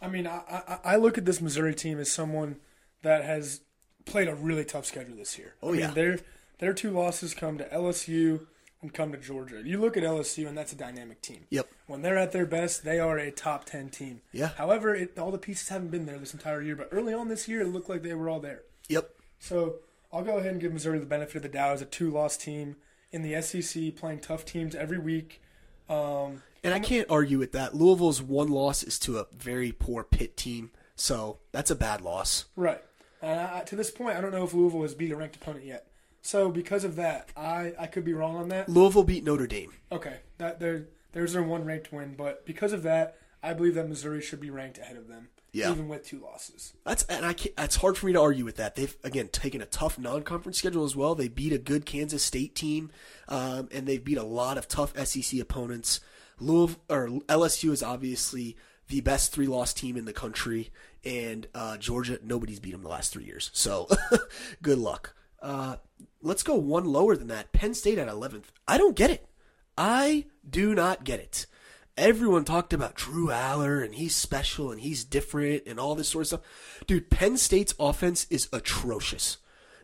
I 0.00 0.08
mean, 0.08 0.26
I, 0.26 0.40
I, 0.48 0.78
I 0.84 0.96
look 0.96 1.18
at 1.18 1.26
this 1.26 1.42
Missouri 1.42 1.74
team 1.74 1.98
as 1.98 2.10
someone 2.10 2.56
that 3.02 3.24
has 3.24 3.60
played 4.06 4.28
a 4.28 4.34
really 4.34 4.64
tough 4.64 4.86
schedule 4.86 5.16
this 5.16 5.38
year. 5.38 5.56
Oh, 5.62 5.68
I 5.68 5.72
mean, 5.72 5.80
yeah. 5.80 5.90
Their, 5.90 6.18
their 6.58 6.72
two 6.72 6.90
losses 6.90 7.34
come 7.34 7.58
to 7.58 7.68
LSU, 7.68 8.46
and 8.82 8.92
come 8.92 9.12
to 9.12 9.18
Georgia. 9.18 9.62
You 9.64 9.80
look 9.80 9.96
at 9.96 10.02
LSU, 10.02 10.46
and 10.46 10.56
that's 10.56 10.72
a 10.72 10.76
dynamic 10.76 11.22
team. 11.22 11.46
Yep. 11.50 11.68
When 11.86 12.02
they're 12.02 12.18
at 12.18 12.32
their 12.32 12.46
best, 12.46 12.84
they 12.84 12.98
are 12.98 13.18
a 13.18 13.30
top 13.30 13.64
10 13.64 13.88
team. 13.88 14.20
Yeah. 14.32 14.50
However, 14.56 14.94
it, 14.94 15.18
all 15.18 15.30
the 15.30 15.38
pieces 15.38 15.68
haven't 15.68 15.90
been 15.90 16.06
there 16.06 16.18
this 16.18 16.34
entire 16.34 16.62
year, 16.62 16.76
but 16.76 16.88
early 16.92 17.14
on 17.14 17.28
this 17.28 17.48
year, 17.48 17.62
it 17.62 17.68
looked 17.68 17.88
like 17.88 18.02
they 18.02 18.14
were 18.14 18.28
all 18.28 18.40
there. 18.40 18.62
Yep. 18.88 19.10
So 19.38 19.76
I'll 20.12 20.22
go 20.22 20.38
ahead 20.38 20.52
and 20.52 20.60
give 20.60 20.72
Missouri 20.72 20.98
the 20.98 21.06
benefit 21.06 21.36
of 21.36 21.42
the 21.42 21.48
doubt 21.48 21.74
as 21.74 21.82
a 21.82 21.86
two 21.86 22.10
loss 22.10 22.36
team 22.36 22.76
in 23.12 23.22
the 23.22 23.40
SEC, 23.40 23.96
playing 23.96 24.20
tough 24.20 24.44
teams 24.44 24.74
every 24.74 24.98
week. 24.98 25.40
Um, 25.88 26.42
and 26.62 26.74
I 26.74 26.80
can't 26.80 27.08
argue 27.10 27.38
with 27.38 27.52
that. 27.52 27.74
Louisville's 27.74 28.20
one 28.20 28.48
loss 28.48 28.82
is 28.82 28.98
to 29.00 29.18
a 29.18 29.26
very 29.36 29.72
poor 29.72 30.02
Pitt 30.02 30.36
team, 30.36 30.70
so 30.96 31.38
that's 31.52 31.70
a 31.70 31.76
bad 31.76 32.00
loss. 32.00 32.46
Right. 32.56 32.82
And 33.22 33.40
I, 33.40 33.60
to 33.62 33.76
this 33.76 33.90
point, 33.90 34.16
I 34.16 34.20
don't 34.20 34.32
know 34.32 34.44
if 34.44 34.52
Louisville 34.52 34.82
has 34.82 34.94
beat 34.94 35.12
a 35.12 35.16
ranked 35.16 35.36
opponent 35.36 35.64
yet. 35.64 35.86
So 36.26 36.50
because 36.50 36.82
of 36.82 36.96
that, 36.96 37.30
I, 37.36 37.72
I 37.78 37.86
could 37.86 38.04
be 38.04 38.12
wrong 38.12 38.34
on 38.36 38.48
that. 38.48 38.68
Louisville 38.68 39.04
beat 39.04 39.22
Notre 39.22 39.46
Dame. 39.46 39.72
Okay, 39.92 40.16
that 40.38 40.58
there 40.58 40.86
there's 41.12 41.34
their 41.34 41.42
one 41.42 41.64
ranked 41.64 41.92
win, 41.92 42.14
but 42.18 42.44
because 42.44 42.72
of 42.72 42.82
that, 42.82 43.16
I 43.44 43.52
believe 43.52 43.76
that 43.76 43.88
Missouri 43.88 44.20
should 44.20 44.40
be 44.40 44.50
ranked 44.50 44.76
ahead 44.78 44.96
of 44.96 45.06
them. 45.06 45.28
Yeah. 45.52 45.70
even 45.70 45.88
with 45.88 46.04
two 46.04 46.20
losses. 46.20 46.74
That's 46.84 47.04
and 47.04 47.24
I 47.24 47.32
can't, 47.32 47.54
it's 47.56 47.76
hard 47.76 47.96
for 47.96 48.04
me 48.06 48.12
to 48.12 48.20
argue 48.20 48.44
with 48.44 48.56
that. 48.56 48.74
They've 48.74 48.94
again 49.04 49.28
taken 49.28 49.62
a 49.62 49.66
tough 49.66 49.98
non-conference 49.98 50.58
schedule 50.58 50.84
as 50.84 50.96
well. 50.96 51.14
They 51.14 51.28
beat 51.28 51.52
a 51.52 51.58
good 51.58 51.86
Kansas 51.86 52.22
State 52.24 52.54
team, 52.54 52.90
um, 53.28 53.68
and 53.72 53.86
they've 53.86 54.04
beat 54.04 54.18
a 54.18 54.24
lot 54.24 54.58
of 54.58 54.68
tough 54.68 54.98
SEC 55.06 55.40
opponents. 55.40 56.00
Louisville 56.40 56.82
or 56.90 57.08
LSU 57.28 57.70
is 57.70 57.82
obviously 57.82 58.56
the 58.88 59.00
best 59.00 59.32
three-loss 59.32 59.72
team 59.72 59.96
in 59.96 60.04
the 60.04 60.12
country, 60.12 60.70
and 61.04 61.46
uh, 61.54 61.76
Georgia 61.78 62.18
nobody's 62.22 62.60
beat 62.60 62.72
them 62.72 62.82
the 62.82 62.88
last 62.88 63.12
three 63.12 63.24
years. 63.24 63.50
So 63.54 63.88
good 64.60 64.78
luck. 64.78 65.15
Uh, 65.40 65.76
let's 66.22 66.42
go 66.42 66.54
one 66.54 66.84
lower 66.84 67.16
than 67.16 67.28
that. 67.28 67.52
Penn 67.52 67.74
State 67.74 67.98
at 67.98 68.08
11th. 68.08 68.46
I 68.66 68.78
don't 68.78 68.96
get 68.96 69.10
it. 69.10 69.26
I 69.76 70.26
do 70.48 70.74
not 70.74 71.04
get 71.04 71.20
it. 71.20 71.46
Everyone 71.96 72.44
talked 72.44 72.72
about 72.72 72.94
Drew 72.94 73.28
Allar 73.28 73.82
and 73.82 73.94
he's 73.94 74.14
special 74.14 74.70
and 74.70 74.80
he's 74.80 75.04
different 75.04 75.62
and 75.66 75.80
all 75.80 75.94
this 75.94 76.10
sort 76.10 76.22
of 76.22 76.26
stuff. 76.26 76.40
Dude, 76.86 77.10
Penn 77.10 77.36
State's 77.38 77.74
offense 77.78 78.26
is 78.28 78.48
atrocious. 78.52 79.38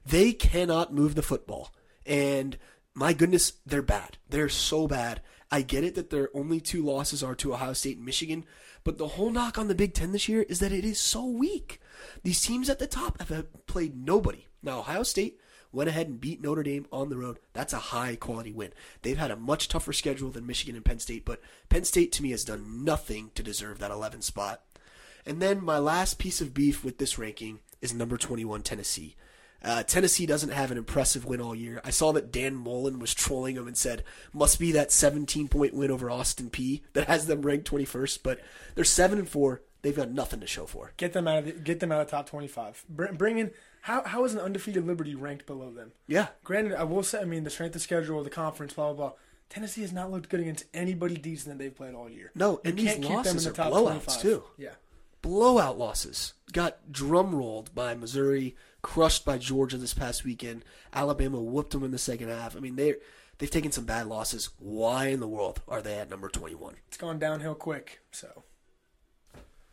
They 0.05 0.33
cannot 0.33 0.93
move 0.93 1.15
the 1.15 1.23
football. 1.23 1.73
And 2.05 2.59
my 2.95 3.13
goodness, 3.13 3.55
they're 3.65 3.81
bad. 3.83 4.19
They're 4.29 4.51
so 4.51 4.87
bad. 4.87 5.23
I 5.51 5.63
get 5.63 5.85
it 5.85 5.95
that 5.95 6.11
their 6.11 6.31
only 6.35 6.61
two 6.61 6.83
losses 6.83 7.23
are 7.23 7.35
to 7.37 7.55
Ohio 7.55 7.75
State 7.75 7.97
and 7.97 8.07
Michigan, 8.07 8.45
but 8.85 8.99
the 8.99 9.09
whole 9.09 9.31
knock 9.31 9.59
on 9.59 9.69
the 9.69 9.75
Big 9.75 9.93
Ten 9.93 10.13
this 10.13 10.29
year 10.29 10.43
is 10.49 10.61
that 10.61 10.73
it 10.73 10.85
is 10.85 10.99
so 10.99 11.27
weak. 11.27 11.79
These 12.23 12.41
teams 12.41 12.71
at 12.71 12.79
the 12.79 12.87
top 12.87 13.21
have 13.21 13.67
played 13.67 13.95
nobody. 13.95 14.47
Now, 14.63 14.81
Ohio 14.81 15.03
State 15.03 15.39
went 15.73 15.89
ahead 15.89 16.07
and 16.07 16.21
beat 16.21 16.43
Notre 16.43 16.63
Dame 16.63 16.87
on 16.93 17.09
the 17.09 17.17
road. 17.17 17.39
That's 17.53 17.73
a 17.73 17.79
high 17.79 18.17
quality 18.17 18.53
win. 18.53 18.73
They've 19.03 19.19
had 19.19 19.31
a 19.31 19.37
much 19.37 19.69
tougher 19.69 19.93
schedule 19.93 20.31
than 20.31 20.47
Michigan 20.47 20.77
and 20.77 20.85
Penn 20.85 20.99
State, 20.99 21.25
but 21.25 21.41
Penn 21.69 21.85
State 21.85 22.13
to 22.13 22.23
me 22.23 22.31
has 22.31 22.45
done 22.45 22.85
nothing 22.85 23.31
to 23.35 23.43
deserve 23.43 23.79
that 23.79 23.91
11 23.91 24.23
spot. 24.23 24.63
And 25.25 25.41
then 25.41 25.65
my 25.65 25.79
last 25.79 26.19
piece 26.19 26.41
of 26.41 26.55
beef 26.55 26.85
with 26.85 26.99
this 26.99 27.19
ranking 27.19 27.61
is 27.81 27.95
number 27.95 28.17
21 28.17 28.63
Tennessee. 28.63 29.17
Uh, 29.65 29.85
Tennessee 29.85 30.27
doesn't 30.27 30.51
have 30.51 30.73
an 30.73 30.79
impressive 30.79 31.25
win 31.25 31.41
all 31.41 31.55
year. 31.55 31.81
I 31.85 31.91
saw 31.91 32.13
that 32.13 32.33
Dan 32.33 32.57
Mullen 32.57 32.99
was 32.99 33.15
trolling 33.15 33.55
them 33.55 33.69
and 33.69 33.77
said, 33.77 34.03
must 34.33 34.59
be 34.59 34.73
that 34.73 34.91
17 34.91 35.47
point 35.47 35.73
win 35.73 35.91
over 35.91 36.11
Austin 36.11 36.51
Peay 36.51 36.83
that 36.95 37.07
has 37.07 37.27
them 37.27 37.43
ranked 37.43 37.71
21st, 37.71 38.19
but 38.25 38.41
they're 38.75 38.85
7 38.85 39.21
and 39.21 39.29
4. 39.29 39.63
They've 39.83 39.95
got 39.95 40.11
nothing 40.11 40.41
to 40.41 40.47
show 40.47 40.67
for. 40.67 40.93
Get 40.97 41.13
them 41.13 41.29
out 41.29 41.39
of 41.39 41.45
the, 41.45 41.53
get 41.53 41.81
them 41.81 41.91
out 41.93 42.01
of 42.01 42.09
top 42.09 42.29
twenty 42.29 42.47
five. 42.47 42.85
Bring, 42.89 43.15
bring 43.17 43.39
in 43.39 43.51
how 43.83 44.03
how 44.05 44.25
is 44.25 44.33
an 44.35 44.41
undefeated 44.41 44.87
Liberty 44.87 45.15
ranked 45.15 45.47
below 45.47 45.71
them? 45.71 45.93
Yeah. 46.07 46.29
Granted, 46.45 46.75
I 46.75 46.85
will 46.85 47.03
say, 47.03 47.21
I 47.21 47.25
mean, 47.25 47.45
the 47.45 47.51
strength 47.51 47.77
of 47.77 47.83
schedule, 47.83 48.23
the 48.25 48.31
conference, 48.31 48.73
blah 48.73 48.93
blah 48.93 49.09
blah. 49.09 49.17
Tennessee 49.49 49.83
has 49.83 49.93
not 49.93 50.11
looked 50.11 50.31
good 50.31 50.41
against 50.41 50.65
anybody 50.73 51.17
decent 51.17 51.57
that 51.59 51.63
they've 51.63 51.75
played 51.77 51.95
all 51.95 52.09
year. 52.09 52.31
No, 52.35 52.61
and 52.65 52.79
you 52.79 52.87
these 52.87 52.95
can't 52.95 53.03
keep 53.03 53.11
them 53.11 53.19
in 53.19 53.25
losses 53.37 53.45
the 53.45 53.51
are 53.51 53.53
top 53.53 53.73
blowouts 53.73 54.05
25. 54.05 54.23
too. 54.23 54.45
Yeah. 54.57 54.71
blowout 55.21 55.79
losses. 55.79 56.33
Got 56.53 56.91
drum 56.91 57.35
rolled 57.35 57.75
by 57.75 57.95
Missouri, 57.95 58.57
crushed 58.83 59.25
by 59.25 59.37
Georgia 59.39 59.77
this 59.77 59.95
past 59.95 60.25
weekend. 60.25 60.65
Alabama 60.93 61.41
whooped 61.41 61.73
them 61.73 61.85
in 61.85 61.91
the 61.91 61.99
second 61.99 62.29
half. 62.29 62.57
I 62.57 62.61
mean, 62.61 62.77
they 62.77 62.95
they've 63.39 63.51
taken 63.51 63.73
some 63.73 63.85
bad 63.85 64.07
losses. 64.07 64.51
Why 64.59 65.07
in 65.09 65.21
the 65.21 65.29
world 65.29 65.61
are 65.69 65.83
they 65.83 65.99
at 65.99 66.09
number 66.11 66.29
21? 66.29 66.77
It's 66.89 66.97
gone 66.97 67.19
downhill 67.19 67.55
quick. 67.55 68.01
So, 68.11 68.45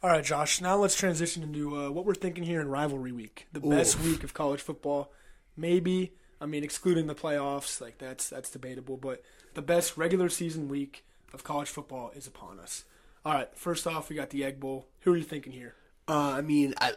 all 0.01 0.09
right, 0.09 0.23
Josh. 0.23 0.61
Now 0.61 0.77
let's 0.77 0.95
transition 0.95 1.43
into 1.43 1.75
uh, 1.77 1.89
what 1.89 2.05
we're 2.05 2.15
thinking 2.15 2.43
here 2.43 2.61
in 2.61 2.69
rivalry 2.69 3.11
week, 3.11 3.47
the 3.51 3.59
best 3.59 3.99
week 4.01 4.23
of 4.23 4.33
college 4.33 4.61
football. 4.61 5.11
Maybe, 5.57 6.13
I 6.39 6.45
mean, 6.45 6.63
excluding 6.63 7.07
the 7.07 7.15
playoffs, 7.15 7.81
like 7.81 7.97
that's 7.97 8.29
that's 8.29 8.49
debatable, 8.49 8.97
but 8.97 9.23
the 9.53 9.61
best 9.61 9.97
regular 9.97 10.29
season 10.29 10.69
week 10.69 11.05
of 11.33 11.43
college 11.43 11.69
football 11.69 12.11
is 12.15 12.27
upon 12.27 12.59
us. 12.59 12.85
All 13.25 13.33
right, 13.33 13.49
first 13.55 13.85
off, 13.85 14.09
we 14.09 14.15
got 14.15 14.29
the 14.29 14.43
Egg 14.43 14.59
Bowl. 14.59 14.87
Who 15.01 15.13
are 15.13 15.17
you 15.17 15.23
thinking 15.23 15.51
here? 15.51 15.75
Uh, 16.07 16.31
I 16.37 16.41
mean, 16.41 16.73
I 16.79 16.93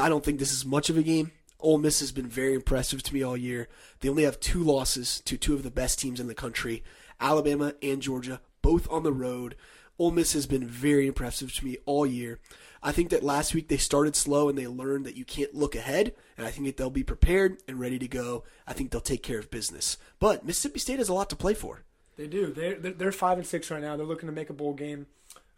I 0.00 0.08
don't 0.08 0.24
think 0.24 0.38
this 0.38 0.52
is 0.52 0.64
much 0.64 0.88
of 0.88 0.96
a 0.96 1.02
game. 1.02 1.32
Ole 1.58 1.78
Miss 1.78 2.00
has 2.00 2.12
been 2.12 2.28
very 2.28 2.54
impressive 2.54 3.02
to 3.02 3.14
me 3.14 3.22
all 3.22 3.36
year. 3.36 3.68
They 4.00 4.08
only 4.08 4.24
have 4.24 4.38
two 4.38 4.62
losses 4.62 5.20
to 5.22 5.36
two 5.36 5.54
of 5.54 5.62
the 5.62 5.70
best 5.70 5.98
teams 5.98 6.20
in 6.20 6.28
the 6.28 6.34
country, 6.34 6.84
Alabama 7.20 7.74
and 7.82 8.00
Georgia, 8.00 8.40
both 8.62 8.88
on 8.90 9.02
the 9.02 9.12
road. 9.12 9.56
Ole 9.98 10.10
Miss 10.10 10.32
has 10.34 10.46
been 10.46 10.66
very 10.66 11.06
impressive 11.06 11.54
to 11.54 11.64
me 11.64 11.78
all 11.86 12.06
year. 12.06 12.38
I 12.82 12.92
think 12.92 13.10
that 13.10 13.22
last 13.22 13.54
week 13.54 13.68
they 13.68 13.78
started 13.78 14.14
slow 14.14 14.48
and 14.48 14.56
they 14.56 14.66
learned 14.66 15.06
that 15.06 15.16
you 15.16 15.24
can't 15.24 15.54
look 15.54 15.74
ahead, 15.74 16.14
and 16.36 16.46
I 16.46 16.50
think 16.50 16.66
that 16.66 16.76
they'll 16.76 16.90
be 16.90 17.02
prepared 17.02 17.58
and 17.66 17.80
ready 17.80 17.98
to 17.98 18.08
go. 18.08 18.44
I 18.66 18.74
think 18.74 18.90
they'll 18.90 19.00
take 19.00 19.22
care 19.22 19.38
of 19.38 19.50
business. 19.50 19.96
But 20.20 20.44
Mississippi 20.44 20.78
State 20.78 20.98
has 20.98 21.08
a 21.08 21.14
lot 21.14 21.30
to 21.30 21.36
play 21.36 21.54
for. 21.54 21.82
They 22.16 22.26
do. 22.26 22.52
They're 22.52 22.76
they're, 22.76 23.12
five 23.12 23.38
and 23.38 23.46
six 23.46 23.70
right 23.70 23.82
now. 23.82 23.96
They're 23.96 24.06
looking 24.06 24.28
to 24.28 24.34
make 24.34 24.50
a 24.50 24.54
bowl 24.54 24.72
game. 24.72 25.06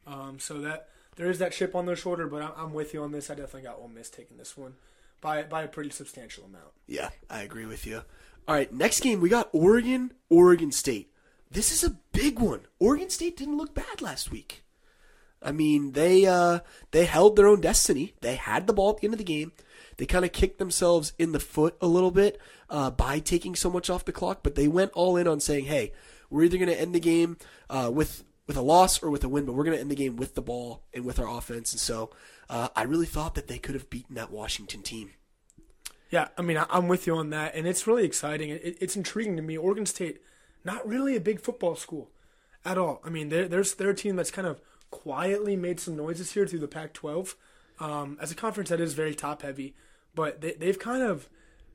Um, 0.06 0.38
so 0.38 0.60
that 0.60 0.88
there 1.16 1.28
is 1.28 1.38
that 1.38 1.52
chip 1.52 1.74
on 1.74 1.86
their 1.86 1.96
shoulder, 1.96 2.26
but 2.26 2.42
I'm, 2.42 2.52
I'm 2.56 2.72
with 2.72 2.94
you 2.94 3.02
on 3.02 3.12
this. 3.12 3.30
I 3.30 3.34
definitely 3.34 3.62
got 3.62 3.78
Ole 3.78 3.88
Miss 3.88 4.08
taking 4.08 4.38
this 4.38 4.56
one 4.56 4.74
by 5.20 5.42
by 5.42 5.62
a 5.62 5.68
pretty 5.68 5.90
substantial 5.90 6.44
amount. 6.44 6.72
Yeah, 6.86 7.10
I 7.28 7.42
agree 7.42 7.66
with 7.66 7.86
you. 7.86 8.02
All 8.46 8.54
right, 8.54 8.72
next 8.72 9.00
game 9.00 9.20
we 9.20 9.28
got 9.28 9.50
Oregon, 9.52 10.12
Oregon 10.30 10.72
State. 10.72 11.12
This 11.50 11.72
is 11.72 11.82
a 11.82 11.98
big 12.12 12.38
one. 12.38 12.60
Oregon 12.78 13.10
State 13.10 13.36
didn't 13.36 13.56
look 13.56 13.74
bad 13.74 14.02
last 14.02 14.30
week. 14.30 14.64
I 15.42 15.52
mean, 15.52 15.92
they 15.92 16.26
uh, 16.26 16.60
they 16.90 17.04
held 17.04 17.36
their 17.36 17.46
own 17.46 17.60
destiny. 17.60 18.14
They 18.20 18.34
had 18.34 18.66
the 18.66 18.72
ball 18.72 18.90
at 18.90 18.98
the 18.98 19.06
end 19.06 19.14
of 19.14 19.18
the 19.18 19.24
game. 19.24 19.52
They 19.96 20.06
kind 20.06 20.24
of 20.24 20.32
kicked 20.32 20.58
themselves 20.58 21.12
in 21.18 21.32
the 21.32 21.40
foot 21.40 21.76
a 21.80 21.86
little 21.86 22.10
bit 22.10 22.40
uh, 22.70 22.90
by 22.90 23.18
taking 23.18 23.54
so 23.54 23.70
much 23.70 23.88
off 23.90 24.04
the 24.04 24.12
clock, 24.12 24.40
but 24.42 24.54
they 24.54 24.68
went 24.68 24.92
all 24.92 25.16
in 25.16 25.28
on 25.28 25.40
saying, 25.40 25.66
"Hey, 25.66 25.92
we're 26.30 26.44
either 26.44 26.58
going 26.58 26.68
to 26.68 26.80
end 26.80 26.94
the 26.94 27.00
game 27.00 27.36
uh, 27.70 27.90
with 27.92 28.24
with 28.46 28.56
a 28.56 28.62
loss 28.62 29.02
or 29.02 29.10
with 29.10 29.24
a 29.24 29.28
win, 29.28 29.44
but 29.44 29.52
we're 29.52 29.64
going 29.64 29.76
to 29.76 29.80
end 29.80 29.90
the 29.90 29.96
game 29.96 30.16
with 30.16 30.34
the 30.34 30.42
ball 30.42 30.82
and 30.92 31.04
with 31.04 31.18
our 31.18 31.28
offense." 31.28 31.72
And 31.72 31.80
so, 31.80 32.10
uh, 32.50 32.68
I 32.74 32.82
really 32.82 33.06
thought 33.06 33.34
that 33.36 33.48
they 33.48 33.58
could 33.58 33.74
have 33.74 33.90
beaten 33.90 34.16
that 34.16 34.30
Washington 34.30 34.82
team. 34.82 35.12
Yeah, 36.10 36.28
I 36.38 36.42
mean, 36.42 36.58
I'm 36.70 36.88
with 36.88 37.06
you 37.06 37.16
on 37.16 37.30
that, 37.30 37.54
and 37.54 37.66
it's 37.66 37.86
really 37.86 38.04
exciting. 38.04 38.50
It's 38.50 38.96
intriguing 38.96 39.36
to 39.36 39.42
me. 39.42 39.58
Oregon 39.58 39.84
State, 39.84 40.22
not 40.64 40.86
really 40.86 41.16
a 41.16 41.20
big 41.20 41.40
football 41.40 41.76
school. 41.76 42.10
at 42.64 42.76
all. 42.78 43.00
I 43.04 43.08
mean, 43.10 43.28
they're, 43.28 43.48
they're, 43.48 43.64
they're 43.64 43.90
a 43.90 43.94
team 43.94 44.16
that's 44.16 44.30
kind 44.30 44.46
of 44.46 44.60
quietly 44.90 45.56
made 45.56 45.80
some 45.80 45.96
noises 45.96 46.32
here 46.32 46.46
through 46.46 46.58
the 46.60 46.68
Pac 46.68 46.92
12. 46.92 47.34
Um, 47.80 48.18
as 48.20 48.32
a 48.32 48.34
conference 48.34 48.70
that 48.70 48.80
is 48.80 48.94
very 48.94 49.14
top 49.14 49.42
heavy, 49.42 49.74
but 50.14 50.40
they, 50.40 50.52
they've 50.52 50.78
kind 50.78 51.02
of 51.02 51.28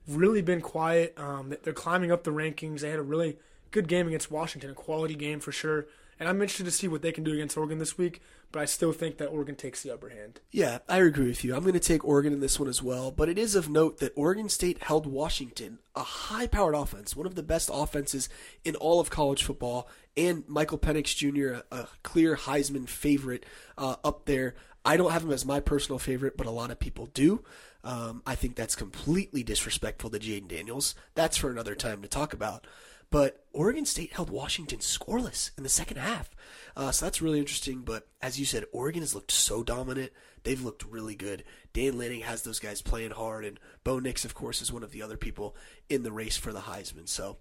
really 0.07 0.41
been 0.41 0.59
quiet. 0.61 1.13
Um, 1.17 1.53
they're 1.63 1.73
climbing 1.73 2.11
up 2.11 2.23
the 2.23 2.31
rankings. 2.31 2.81
They 2.81 2.89
had 2.89 2.99
a 2.99 3.03
really 3.03 3.37
good 3.71 3.87
game 3.87 4.07
against 4.07 4.29
Washington, 4.29 4.71
a 4.71 4.73
quality 4.73 5.15
game 5.15 5.39
for 5.39 5.51
sure. 5.51 5.85
And 6.23 6.29
I'm 6.29 6.41
interested 6.41 6.63
to 6.63 6.71
see 6.71 6.87
what 6.87 7.01
they 7.01 7.11
can 7.11 7.25
do 7.25 7.33
against 7.33 7.57
Oregon 7.57 7.79
this 7.79 7.97
week, 7.97 8.21
but 8.53 8.61
I 8.61 8.63
still 8.63 8.93
think 8.93 9.17
that 9.17 9.25
Oregon 9.25 9.55
takes 9.55 9.83
the 9.83 9.93
upper 9.93 10.07
hand. 10.07 10.39
Yeah, 10.51 10.77
I 10.87 10.99
agree 10.99 11.27
with 11.27 11.43
you. 11.43 11.53
I'm 11.53 11.63
going 11.63 11.73
to 11.73 11.81
take 11.81 12.05
Oregon 12.05 12.31
in 12.31 12.39
this 12.39 12.57
one 12.57 12.69
as 12.69 12.81
well, 12.81 13.11
but 13.11 13.27
it 13.27 13.37
is 13.37 13.55
of 13.55 13.69
note 13.69 13.97
that 13.97 14.13
Oregon 14.15 14.47
State 14.47 14.83
held 14.83 15.05
Washington, 15.05 15.79
a 15.97 16.03
high 16.03 16.47
powered 16.47 16.75
offense, 16.75 17.13
one 17.13 17.27
of 17.27 17.35
the 17.35 17.43
best 17.43 17.69
offenses 17.73 18.29
in 18.63 18.77
all 18.77 19.01
of 19.01 19.09
college 19.09 19.43
football, 19.43 19.89
and 20.15 20.47
Michael 20.47 20.77
Penix 20.77 21.13
Jr., 21.13 21.65
a, 21.75 21.87
clear 22.03 22.37
Heisman 22.37 22.87
favorite 22.87 23.45
uh, 23.77 23.97
up 24.05 24.23
there. 24.23 24.55
I 24.85 24.95
don't 24.95 25.11
have 25.11 25.25
him 25.25 25.31
as 25.31 25.45
my 25.45 25.59
personal 25.59 25.99
favorite, 25.99 26.37
but 26.37 26.47
a 26.47 26.51
lot 26.51 26.71
of 26.71 26.79
people 26.79 27.07
do. 27.07 27.43
Um, 27.83 28.23
I 28.25 28.35
think 28.35 28.55
that's 28.55 28.77
completely 28.77 29.43
disrespectful 29.43 30.09
to 30.11 30.19
Jayden 30.19 30.47
Daniels. 30.47 30.95
That's 31.15 31.35
for 31.35 31.51
another 31.51 31.75
time 31.75 32.01
to 32.01 32.07
talk 32.07 32.31
about. 32.31 32.65
But 33.13 33.45
Oregon 33.53 33.85
State 33.85 34.13
held 34.13 34.31
Washington 34.31 34.79
scoreless 34.79 35.51
in 35.55 35.61
the 35.61 35.69
second 35.69 35.97
half. 35.97 36.31
Uh, 36.75 36.89
so 36.89 37.05
that's 37.05 37.21
really 37.21 37.37
interesting. 37.37 37.81
But 37.81 38.07
as 38.23 38.39
you 38.39 38.45
said, 38.45 38.65
Oregon 38.71 39.03
has 39.03 39.13
looked 39.13 39.29
so 39.29 39.61
dominant. 39.61 40.11
They've 40.41 40.59
looked 40.59 40.83
really 40.83 41.13
good. 41.13 41.43
Dan 41.73 41.95
Lanning 41.95 42.21
has 42.21 42.41
those 42.41 42.57
guys 42.57 42.81
playing 42.81 43.11
hard, 43.11 43.45
and 43.45 43.59
Bo 43.83 43.99
Nix, 43.99 44.25
of 44.25 44.33
course, 44.33 44.63
is 44.63 44.73
one 44.73 44.81
of 44.81 44.89
the 44.89 45.03
other 45.03 45.15
people 45.15 45.55
in 45.89 46.01
the 46.01 46.11
race 46.11 46.37
for 46.37 46.51
the 46.51 46.61
Heisman. 46.61 47.07
So 47.07 47.37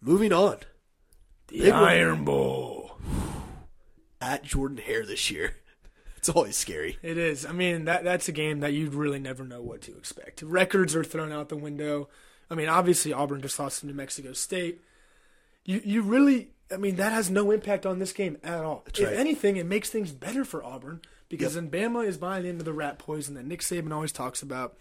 moving 0.00 0.32
on. 0.32 0.56
The 1.46 1.60
Big 1.60 1.72
Iron 1.72 2.16
one. 2.16 2.24
Bowl. 2.24 2.98
At 4.20 4.42
Jordan 4.42 4.78
Hare 4.78 5.06
this 5.06 5.30
year. 5.30 5.54
It's 6.16 6.28
always 6.28 6.56
scary. 6.56 6.98
It 7.02 7.18
is. 7.18 7.44
I 7.44 7.50
mean, 7.50 7.86
that 7.86 8.04
that's 8.04 8.28
a 8.28 8.32
game 8.32 8.60
that 8.60 8.72
you'd 8.72 8.94
really 8.94 9.18
never 9.18 9.42
know 9.42 9.60
what 9.60 9.80
to 9.82 9.96
expect. 9.96 10.40
Records 10.40 10.94
are 10.94 11.02
thrown 11.02 11.32
out 11.32 11.48
the 11.48 11.56
window. 11.56 12.08
I 12.52 12.54
mean, 12.54 12.68
obviously 12.68 13.14
Auburn 13.14 13.40
just 13.40 13.58
lost 13.58 13.80
to 13.80 13.86
New 13.86 13.94
Mexico 13.94 14.34
State. 14.34 14.82
You 15.64 15.80
you 15.82 16.02
really, 16.02 16.50
I 16.70 16.76
mean, 16.76 16.96
that 16.96 17.10
has 17.10 17.30
no 17.30 17.50
impact 17.50 17.86
on 17.86 17.98
this 17.98 18.12
game 18.12 18.36
at 18.44 18.62
all. 18.62 18.82
That's 18.84 19.00
if 19.00 19.08
right. 19.08 19.16
anything, 19.16 19.56
it 19.56 19.64
makes 19.64 19.88
things 19.88 20.12
better 20.12 20.44
for 20.44 20.62
Auburn 20.62 21.00
because 21.30 21.54
yep. 21.54 21.70
then 21.70 21.92
Bama 21.92 22.06
is 22.06 22.18
buying 22.18 22.44
into 22.44 22.62
the 22.62 22.74
rat 22.74 22.98
poison 22.98 23.36
that 23.36 23.46
Nick 23.46 23.60
Saban 23.60 23.90
always 23.90 24.12
talks 24.12 24.42
about, 24.42 24.76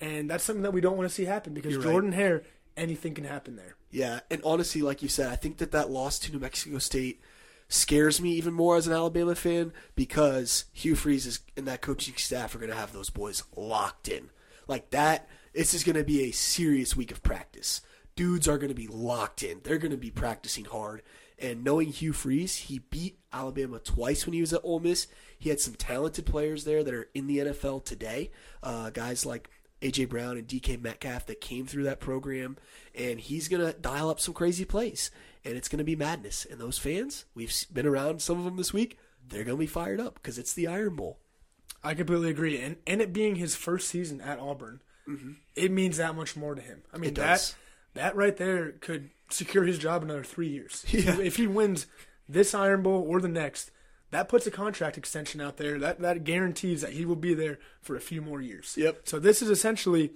and 0.00 0.28
that's 0.28 0.42
something 0.42 0.64
that 0.64 0.72
we 0.72 0.80
don't 0.80 0.96
want 0.96 1.08
to 1.08 1.14
see 1.14 1.24
happen 1.24 1.54
because 1.54 1.74
You're 1.74 1.82
Jordan 1.82 2.10
right. 2.10 2.18
Hare, 2.18 2.42
anything 2.76 3.14
can 3.14 3.24
happen 3.24 3.54
there. 3.54 3.76
Yeah, 3.92 4.20
and 4.28 4.42
honestly, 4.44 4.82
like 4.82 5.00
you 5.00 5.08
said, 5.08 5.30
I 5.30 5.36
think 5.36 5.58
that 5.58 5.70
that 5.70 5.90
loss 5.90 6.18
to 6.20 6.32
New 6.32 6.40
Mexico 6.40 6.78
State 6.78 7.20
scares 7.68 8.20
me 8.20 8.32
even 8.32 8.52
more 8.52 8.76
as 8.76 8.88
an 8.88 8.94
Alabama 8.94 9.36
fan 9.36 9.72
because 9.94 10.64
Hugh 10.72 10.96
Freeze 10.96 11.26
is, 11.26 11.38
and 11.56 11.68
that 11.68 11.82
coaching 11.82 12.16
staff 12.16 12.52
are 12.56 12.58
going 12.58 12.70
to 12.70 12.76
have 12.76 12.92
those 12.92 13.10
boys 13.10 13.44
locked 13.54 14.08
in. 14.08 14.30
Like 14.66 14.90
that 14.90 15.28
this 15.52 15.74
is 15.74 15.84
going 15.84 15.96
to 15.96 16.04
be 16.04 16.22
a 16.22 16.32
serious 16.32 16.96
week 16.96 17.10
of 17.10 17.22
practice. 17.22 17.80
Dudes 18.16 18.48
are 18.48 18.58
going 18.58 18.68
to 18.68 18.74
be 18.74 18.88
locked 18.88 19.42
in. 19.42 19.60
They're 19.62 19.78
going 19.78 19.92
to 19.92 19.96
be 19.96 20.10
practicing 20.10 20.66
hard. 20.66 21.02
And 21.38 21.64
knowing 21.64 21.88
Hugh 21.88 22.12
Freeze, 22.12 22.56
he 22.56 22.78
beat 22.78 23.18
Alabama 23.32 23.78
twice 23.78 24.26
when 24.26 24.34
he 24.34 24.40
was 24.40 24.52
at 24.52 24.60
Ole 24.62 24.80
Miss. 24.80 25.08
He 25.38 25.48
had 25.48 25.60
some 25.60 25.74
talented 25.74 26.26
players 26.26 26.64
there 26.64 26.84
that 26.84 26.94
are 26.94 27.08
in 27.14 27.26
the 27.26 27.38
NFL 27.38 27.84
today. 27.84 28.30
Uh, 28.62 28.90
guys 28.90 29.26
like 29.26 29.50
AJ 29.82 30.08
Brown 30.08 30.36
and 30.36 30.46
DK 30.46 30.80
Metcalf 30.80 31.26
that 31.26 31.40
came 31.40 31.66
through 31.66 31.82
that 31.84 32.00
program, 32.00 32.56
and 32.94 33.18
he's 33.18 33.48
gonna 33.48 33.72
dial 33.72 34.08
up 34.08 34.20
some 34.20 34.32
crazy 34.32 34.64
plays, 34.64 35.10
and 35.44 35.56
it's 35.56 35.68
gonna 35.68 35.82
be 35.82 35.96
madness. 35.96 36.46
And 36.48 36.60
those 36.60 36.78
fans, 36.78 37.24
we've 37.34 37.52
been 37.72 37.86
around 37.86 38.22
some 38.22 38.38
of 38.38 38.44
them 38.44 38.56
this 38.56 38.72
week. 38.72 38.98
They're 39.26 39.44
gonna 39.44 39.56
be 39.56 39.66
fired 39.66 40.00
up 40.00 40.14
because 40.14 40.38
it's 40.38 40.54
the 40.54 40.68
Iron 40.68 40.94
Bowl. 40.94 41.18
I 41.82 41.94
completely 41.94 42.30
agree, 42.30 42.60
and 42.60 42.76
and 42.86 43.02
it 43.02 43.12
being 43.12 43.36
his 43.36 43.56
first 43.56 43.88
season 43.88 44.20
at 44.20 44.38
Auburn, 44.38 44.80
mm-hmm. 45.08 45.32
it 45.54 45.70
means 45.70 45.96
that 45.96 46.14
much 46.14 46.36
more 46.36 46.54
to 46.54 46.62
him. 46.62 46.82
I 46.92 46.98
mean, 46.98 47.14
that 47.14 47.54
that 47.94 48.16
right 48.16 48.36
there 48.36 48.72
could 48.72 49.10
secure 49.30 49.64
his 49.64 49.78
job 49.78 50.02
another 50.02 50.24
three 50.24 50.48
years. 50.48 50.84
Yeah. 50.88 51.18
If 51.18 51.36
he 51.36 51.46
wins 51.46 51.86
this 52.28 52.54
Iron 52.54 52.82
Bowl 52.82 53.04
or 53.06 53.20
the 53.20 53.28
next, 53.28 53.70
that 54.10 54.28
puts 54.28 54.46
a 54.46 54.50
contract 54.50 54.98
extension 54.98 55.40
out 55.40 55.56
there. 55.56 55.78
That 55.78 56.00
that 56.00 56.24
guarantees 56.24 56.82
that 56.82 56.92
he 56.92 57.04
will 57.04 57.16
be 57.16 57.34
there 57.34 57.58
for 57.80 57.96
a 57.96 58.00
few 58.00 58.22
more 58.22 58.40
years. 58.40 58.74
Yep. 58.76 59.02
So 59.04 59.18
this 59.18 59.42
is 59.42 59.50
essentially 59.50 60.12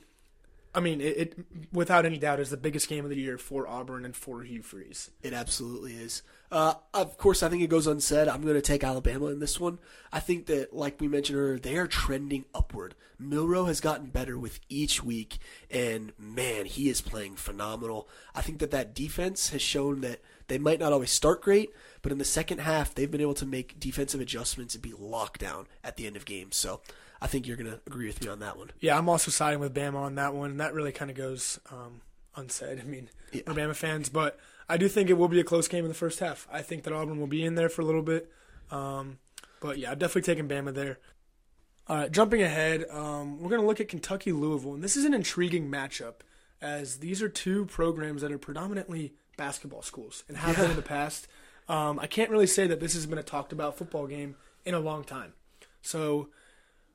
I 0.76 0.80
mean, 0.80 1.00
it, 1.00 1.16
it, 1.16 1.38
without 1.72 2.04
any 2.04 2.18
doubt 2.18 2.38
is 2.38 2.50
the 2.50 2.58
biggest 2.58 2.88
game 2.88 3.02
of 3.04 3.10
the 3.10 3.16
year 3.16 3.38
for 3.38 3.66
Auburn 3.66 4.04
and 4.04 4.14
for 4.14 4.42
Hugh 4.42 4.62
Freeze. 4.62 5.10
It 5.22 5.32
absolutely 5.32 5.94
is. 5.94 6.22
Uh, 6.50 6.74
of 6.94 7.18
course, 7.18 7.42
I 7.42 7.48
think 7.48 7.62
it 7.62 7.70
goes 7.70 7.86
unsaid. 7.86 8.28
I'm 8.28 8.42
going 8.42 8.54
to 8.54 8.62
take 8.62 8.84
Alabama 8.84 9.26
in 9.26 9.40
this 9.40 9.58
one. 9.58 9.78
I 10.12 10.20
think 10.20 10.46
that, 10.46 10.74
like 10.74 11.00
we 11.00 11.08
mentioned 11.08 11.38
earlier, 11.38 11.58
they 11.58 11.76
are 11.76 11.86
trending 11.86 12.44
upward. 12.54 12.94
Milroe 13.18 13.64
has 13.64 13.80
gotten 13.80 14.06
better 14.06 14.38
with 14.38 14.60
each 14.68 15.02
week, 15.02 15.38
and 15.70 16.12
man, 16.18 16.66
he 16.66 16.88
is 16.88 17.00
playing 17.00 17.36
phenomenal. 17.36 18.08
I 18.34 18.42
think 18.42 18.58
that 18.58 18.70
that 18.70 18.94
defense 18.94 19.50
has 19.50 19.62
shown 19.62 20.02
that 20.02 20.20
they 20.48 20.58
might 20.58 20.78
not 20.78 20.92
always 20.92 21.10
start 21.10 21.42
great, 21.42 21.70
but 22.02 22.12
in 22.12 22.18
the 22.18 22.24
second 22.24 22.58
half, 22.58 22.94
they've 22.94 23.10
been 23.10 23.20
able 23.20 23.34
to 23.34 23.46
make 23.46 23.80
defensive 23.80 24.20
adjustments 24.20 24.74
and 24.74 24.82
be 24.82 24.92
locked 24.96 25.40
down 25.40 25.66
at 25.82 25.96
the 25.96 26.06
end 26.06 26.16
of 26.16 26.24
games. 26.24 26.56
So 26.56 26.80
I 27.20 27.26
think 27.26 27.46
you're 27.46 27.56
going 27.56 27.70
to 27.70 27.80
agree 27.86 28.06
with 28.06 28.22
me 28.22 28.28
on 28.28 28.38
that 28.40 28.56
one. 28.56 28.70
Yeah, 28.80 28.96
I'm 28.96 29.08
also 29.08 29.30
siding 29.30 29.60
with 29.60 29.74
Bama 29.74 29.96
on 29.96 30.14
that 30.16 30.34
one. 30.34 30.58
That 30.58 30.74
really 30.74 30.92
kind 30.92 31.10
of 31.10 31.16
goes 31.16 31.58
um, 31.72 32.02
unsaid. 32.36 32.80
I 32.80 32.84
mean, 32.84 33.08
yeah. 33.32 33.72
fans, 33.72 34.08
but 34.08 34.38
I 34.68 34.76
do 34.76 34.88
think 34.88 35.10
it 35.10 35.14
will 35.14 35.28
be 35.28 35.40
a 35.40 35.44
close 35.44 35.68
game 35.68 35.84
in 35.84 35.88
the 35.88 35.94
first 35.94 36.18
half. 36.18 36.48
I 36.50 36.62
think 36.62 36.84
that 36.84 36.92
Auburn 36.92 37.20
will 37.20 37.26
be 37.26 37.44
in 37.44 37.54
there 37.54 37.68
for 37.68 37.82
a 37.82 37.84
little 37.84 38.02
bit. 38.02 38.30
Um, 38.70 39.18
but 39.60 39.78
yeah, 39.78 39.90
I've 39.90 39.98
definitely 39.98 40.22
taken 40.22 40.48
Bama 40.48 40.74
there. 40.74 40.98
All 41.88 41.96
right, 41.96 42.10
jumping 42.10 42.42
ahead, 42.42 42.84
um, 42.90 43.40
we're 43.40 43.48
going 43.48 43.60
to 43.60 43.66
look 43.66 43.80
at 43.80 43.88
Kentucky 43.88 44.32
Louisville, 44.32 44.74
and 44.74 44.82
this 44.82 44.96
is 44.96 45.04
an 45.04 45.14
intriguing 45.14 45.70
matchup 45.70 46.14
as 46.60 46.98
these 46.98 47.22
are 47.22 47.28
two 47.28 47.64
programs 47.66 48.22
that 48.22 48.32
are 48.32 48.38
predominantly 48.38 49.14
basketball 49.36 49.82
schools 49.82 50.24
and 50.26 50.36
have 50.36 50.56
yeah. 50.56 50.62
been 50.62 50.70
in 50.70 50.76
the 50.76 50.82
past. 50.82 51.28
Um, 51.68 52.00
I 52.00 52.08
can't 52.08 52.30
really 52.30 52.46
say 52.46 52.66
that 52.66 52.80
this 52.80 52.94
has 52.94 53.06
been 53.06 53.18
a 53.18 53.22
talked 53.22 53.52
about 53.52 53.78
football 53.78 54.06
game 54.06 54.34
in 54.64 54.74
a 54.74 54.80
long 54.80 55.04
time. 55.04 55.34
So 55.82 56.28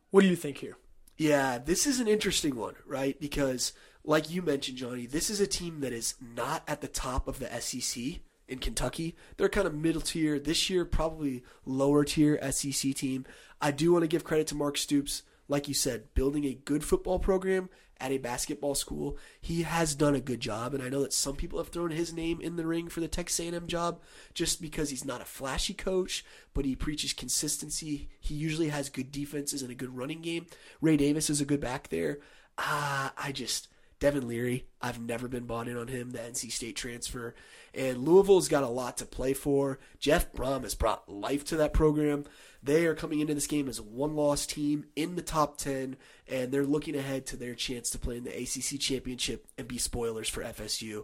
what 0.10 0.22
do 0.22 0.28
you 0.28 0.36
think 0.36 0.58
here? 0.58 0.78
Yeah, 1.18 1.58
this 1.58 1.88
is 1.88 2.00
an 2.00 2.08
interesting 2.08 2.56
one, 2.56 2.76
right? 2.86 3.20
Because, 3.20 3.74
like 4.04 4.30
you 4.30 4.42
mentioned, 4.42 4.78
Johnny, 4.78 5.06
this 5.06 5.30
is 5.30 5.40
a 5.40 5.48
team 5.48 5.82
that 5.82 5.94
is 5.94 6.16
not 6.20 6.64
at 6.68 6.82
the 6.82 6.88
top 6.88 7.28
of 7.28 7.40
the 7.40 7.50
SEC 7.62 8.20
in 8.48 8.60
Kentucky. 8.60 9.16
They're 9.38 9.50
kind 9.50 9.68
of 9.68 9.76
middle 9.76 10.02
tier. 10.02 10.40
This 10.40 10.70
year, 10.70 10.86
probably 10.86 11.44
lower 11.66 12.04
tier 12.04 12.40
SEC 12.52 12.94
team. 12.96 13.26
I 13.62 13.72
do 13.72 13.92
want 13.92 14.04
to 14.04 14.08
give 14.08 14.24
credit 14.24 14.48
to 14.48 14.56
Mark 14.56 14.78
Stoops. 14.78 15.24
Like 15.48 15.68
you 15.68 15.74
said, 15.74 16.14
building 16.14 16.46
a 16.46 16.54
good 16.54 16.84
football 16.84 17.20
program 17.20 17.70
at 18.02 18.12
a 18.12 18.18
basketball 18.18 18.74
school. 18.74 19.18
He 19.40 19.62
has 19.62 19.96
done 19.96 20.16
a 20.16 20.22
good 20.22 20.40
job, 20.40 20.74
and 20.74 20.82
I 20.82 20.90
know 20.90 21.04
that 21.04 21.14
some 21.14 21.36
people 21.36 21.60
have 21.60 21.70
thrown 21.70 21.92
his 21.92 22.12
name 22.12 22.42
in 22.42 22.56
the 22.56 22.66
ring 22.66 22.88
for 22.88 23.00
the 23.00 23.08
Texas 23.08 23.40
A&M 23.40 23.68
job 23.68 24.02
just 24.34 24.62
because 24.62 24.90
he's 24.90 25.06
not 25.06 25.22
a 25.22 25.26
flashy 25.26 25.74
coach, 25.74 26.26
but 26.54 26.66
he 26.66 26.76
preaches 26.76 27.14
consistency. 27.14 28.10
He 28.20 28.34
usually 28.34 28.70
has 28.70 28.90
good 28.90 29.12
defenses 29.12 29.62
and 29.62 29.72
a 29.72 29.76
good 29.76 29.96
running 29.96 30.22
game. 30.22 30.48
Ray 30.82 30.98
Davis 30.98 31.30
is 31.30 31.42
a 31.42 31.46
good 31.46 31.62
back 31.62 31.90
there. 31.90 32.20
Ah, 32.58 33.14
I 33.18 33.32
just 33.32 33.68
Devin 34.02 34.28
Leary, 34.28 34.66
I've 34.82 35.00
never 35.00 35.28
been 35.28 35.46
bought 35.46 35.68
in 35.68 35.78
on 35.78 35.88
him, 35.88 36.10
the 36.10 36.18
NC 36.18 36.52
State 36.52 36.76
transfer. 36.76 37.36
And 37.72 38.00
Louisville's 38.00 38.48
got 38.48 38.64
a 38.64 38.68
lot 38.68 38.98
to 38.98 39.06
play 39.06 39.34
for. 39.34 39.78
Jeff 40.00 40.34
Brohm 40.34 40.64
has 40.64 40.74
brought 40.74 41.08
life 41.08 41.46
to 41.46 41.58
that 41.58 41.72
program. 41.72 42.26
They 42.64 42.88
are 42.88 42.96
coming 42.96 43.20
into 43.20 43.36
this 43.36 43.46
game 43.46 43.70
as 43.70 43.78
a 43.78 43.84
one 43.84 44.16
loss 44.16 44.48
team 44.48 44.86
in 44.96 45.16
the 45.16 45.22
top 45.22 45.60
10, 45.60 45.98
and 46.28 46.52
they're 46.52 46.66
looking 46.66 46.96
ahead 46.96 47.28
to 47.28 47.38
their 47.38 47.54
chance 47.54 47.92
to 47.92 48.00
play 48.00 48.18
in 48.18 48.24
the 48.24 48.36
ACC 48.36 48.80
championship 48.80 49.46
and 49.56 49.68
be 49.68 49.78
spoilers 49.78 50.28
for 50.28 50.44
FSU. 50.44 51.04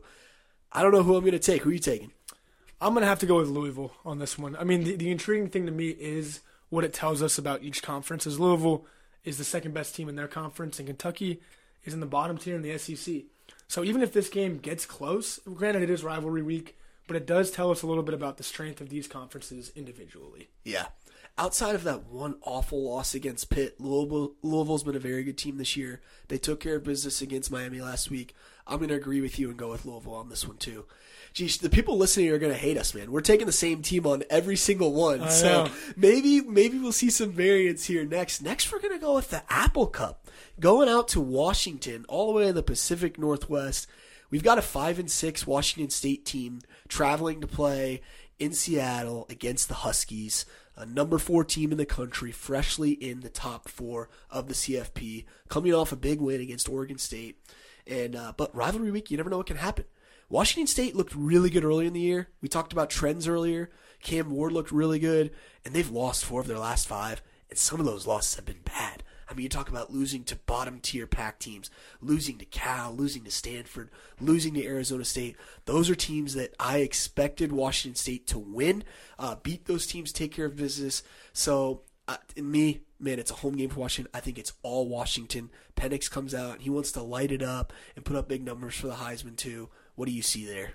I 0.72 0.82
don't 0.82 0.92
know 0.92 1.04
who 1.04 1.16
I'm 1.16 1.22
going 1.22 1.34
to 1.34 1.39
take. 1.39 1.62
Who 1.62 1.70
are 1.70 1.74
you 1.74 1.80
taking? 1.80 2.13
I'm 2.82 2.94
going 2.94 3.04
to 3.04 3.08
have 3.08 3.20
to 3.20 3.27
go 3.27 3.38
with 3.38 3.48
Louisville 3.48 3.94
on 4.06 4.18
this 4.18 4.39
one. 4.39 4.56
I 4.56 4.63
mean, 4.63 4.84
the, 4.84 4.96
the 4.96 5.12
intriguing 5.12 5.50
thing 5.50 5.68
to 5.68 5.72
me 5.72 5.89
is 5.89 6.39
what 6.70 6.84
it 6.84 6.94
tells 6.94 7.22
us 7.22 7.38
about 7.38 7.62
each 7.62 7.84
conference. 7.84 8.25
Is 8.25 8.39
Louisville 8.39 8.88
is 9.24 9.38
the 9.38 9.44
second 9.44 9.75
best 9.75 9.94
team 9.94 10.10
in 10.10 10.16
their 10.16 10.27
conference, 10.27 10.80
and 10.80 10.88
Kentucky 10.88 11.42
is 11.84 11.94
in 11.94 12.00
the 12.00 12.06
bottom 12.06 12.38
tier 12.38 12.56
in 12.56 12.62
the 12.62 12.78
SEC. 12.78 13.24
So 13.68 13.84
even 13.84 14.02
if 14.02 14.14
this 14.14 14.30
game 14.30 14.58
gets 14.58 14.86
close, 14.86 15.40
granted 15.40 15.84
it 15.84 15.90
is 15.90 16.04
rivalry 16.04 16.42
week, 16.42 16.78
but 17.08 17.16
it 17.16 17.26
does 17.26 17.52
tell 17.52 17.72
us 17.72 17.82
a 17.82 17.88
little 17.88 18.04
bit 18.04 18.14
about 18.14 18.38
the 18.38 18.44
strength 18.44 18.82
of 18.82 18.90
these 18.90 19.08
conferences 19.08 19.72
individually. 19.76 20.50
Yeah, 20.64 20.88
outside 21.38 21.76
of 21.76 21.84
that 21.84 22.06
one 22.06 22.36
awful 22.42 22.84
loss 22.84 23.14
against 23.14 23.50
Pitt, 23.50 23.80
Louisville, 23.80 24.34
Louisville's 24.42 24.84
been 24.84 24.96
a 24.96 25.00
very 25.00 25.24
good 25.24 25.38
team 25.38 25.58
this 25.58 25.76
year. 25.78 26.02
They 26.28 26.38
took 26.38 26.60
care 26.60 26.78
of 26.78 26.84
business 26.84 27.22
against 27.22 27.52
Miami 27.52 27.82
last 27.82 28.10
week. 28.10 28.36
I'm 28.66 28.78
going 28.78 28.90
to 28.90 28.96
agree 28.96 29.22
with 29.22 29.40
you 29.40 29.50
and 29.50 29.58
go 29.58 29.70
with 29.70 29.86
Louisville 29.86 30.16
on 30.16 30.30
this 30.30 30.48
one 30.48 30.58
too. 30.58 30.86
Geez, 31.38 31.58
the 31.58 31.70
people 31.70 32.00
listening 32.00 32.32
are 32.32 32.39
going 32.39 32.51
to 32.51 32.58
hate 32.58 32.79
us, 32.79 32.96
man. 32.96 33.12
We're 33.12 33.22
taking 33.22 33.46
the 33.46 33.51
same 33.51 33.84
team 33.84 34.08
on 34.08 34.24
every 34.27 34.56
single 34.56 34.91
one, 34.91 35.22
I 35.22 35.29
so 35.29 35.65
know. 35.65 35.72
maybe 35.96 36.41
maybe 36.41 36.79
we'll 36.79 36.91
see 36.91 37.12
some 37.12 37.32
variance 37.32 37.86
here 37.86 38.03
next. 38.06 38.41
Next, 38.41 38.72
we're 38.72 38.79
going 38.79 38.96
to 38.96 39.06
go 39.06 39.13
with 39.13 39.29
the 39.29 39.44
Apple 39.48 39.86
Cup, 39.86 40.25
going 40.60 40.89
out 40.89 41.10
to 41.10 41.22
Washington, 41.22 42.06
all 42.10 42.25
the 42.25 42.39
way 42.39 42.48
in 42.48 42.56
the 42.56 42.63
Pacific 42.63 43.20
Northwest. 43.20 43.86
We've 44.32 44.41
got 44.41 44.58
a 44.58 44.63
five 44.63 44.98
and 44.98 45.12
six 45.12 45.46
Washington 45.46 45.91
State 45.91 46.25
team 46.25 46.62
traveling 46.88 47.39
to 47.41 47.48
play 47.48 48.01
in 48.39 48.51
Seattle 48.53 49.27
against 49.29 49.67
the 49.67 49.75
Huskies, 49.75 50.44
a 50.75 50.88
number 50.88 51.20
four 51.20 51.44
team 51.44 51.72
in 51.72 51.77
the 51.77 51.86
country, 51.86 52.32
freshly 52.32 52.94
in 52.94 53.20
the 53.20 53.29
top 53.29 53.70
four 53.70 54.10
of 54.32 54.48
the 54.48 54.56
CFP, 54.56 55.25
coming 55.50 55.75
off 55.75 55.91
a 55.91 55.98
big 55.98 56.20
win 56.20 56.41
against 56.41 56.67
Oregon 56.67 56.98
State. 56.98 57.39
And 57.86 58.15
uh, 58.15 58.34
but 58.36 58.56
rivalry 58.56 58.89
week, 58.89 59.12
you 59.12 59.17
never 59.17 59.29
know 59.29 59.38
what 59.38 59.46
can 59.46 59.58
happen. 59.58 59.86
Washington 60.30 60.68
State 60.68 60.96
looked 60.96 61.16
really 61.16 61.50
good 61.50 61.64
early 61.64 61.88
in 61.88 61.94
the 61.94 62.02
year. 62.02 62.28
We 62.42 62.50
talked 62.50 62.74
about 62.74 62.90
trends 62.90 63.28
earlier. 63.28 63.70
Cam 64.02 64.30
Ward 64.30 64.52
looked 64.52 64.72
really 64.72 65.00
good, 65.00 65.32
and 65.64 65.74
they've 65.74 65.90
lost 65.90 66.26
four 66.26 66.42
of 66.42 66.48
their 66.48 66.60
last 66.60 66.88
five, 66.88 67.22
and 67.50 67.58
some 67.58 67.80
of 67.80 67.86
those 67.86 68.06
losses 68.06 68.36
have 68.36 68.46
been 68.46 68.62
bad. 68.64 69.04
I 69.30 69.34
mean, 69.34 69.44
you 69.44 69.50
talk 69.50 69.70
about 69.70 69.92
losing 69.92 70.24
to 70.26 70.36
bottom 70.36 70.80
tier 70.80 71.06
Pac 71.06 71.40
teams, 71.40 71.70
losing 72.02 72.38
to 72.38 72.46
Cal, 72.46 72.94
losing 72.94 73.24
to 73.24 73.32
Stanford, 73.32 73.90
losing 74.22 74.54
to 74.54 74.66
Arizona 74.66 75.04
State. 75.04 75.36
Those 75.66 75.90
are 75.90 75.96
teams 75.96 76.34
that 76.36 76.54
I 76.60 76.78
expected 76.80 77.52
Washington 77.52 77.96
State 77.96 78.28
to 78.28 78.40
win, 78.40 78.84
uh, 79.20 79.36
beat 79.44 79.66
those 79.66 79.86
teams, 79.86 80.14
take 80.14 80.34
care 80.34 80.46
of 80.46 80.56
business. 80.56 81.04
So, 81.34 81.82
uh, 82.08 82.18
me, 82.38 82.82
man, 83.00 83.20
it's 83.20 83.32
a 83.32 83.36
home 83.36 83.58
game 83.58 83.70
for 83.70 83.82
Washington. 83.82 84.12
I 84.14 84.22
think 84.22 84.38
it's 84.38 84.54
all 84.64 84.88
Washington. 84.88 85.50
Penix 85.76 86.10
comes 86.10 86.34
out, 86.34 86.62
he 86.62 86.70
wants 86.70 86.94
to 86.94 87.02
light 87.02 87.32
it 87.32 87.42
up 87.44 87.74
and 87.98 88.06
put 88.06 88.16
up 88.16 88.30
big 88.30 88.46
numbers 88.46 88.76
for 88.76 88.88
the 88.88 88.94
Heisman, 88.94 89.36
too. 89.36 89.70
What 89.98 90.06
do 90.08 90.13
you 90.13 90.22
see 90.22 90.46
there? 90.46 90.74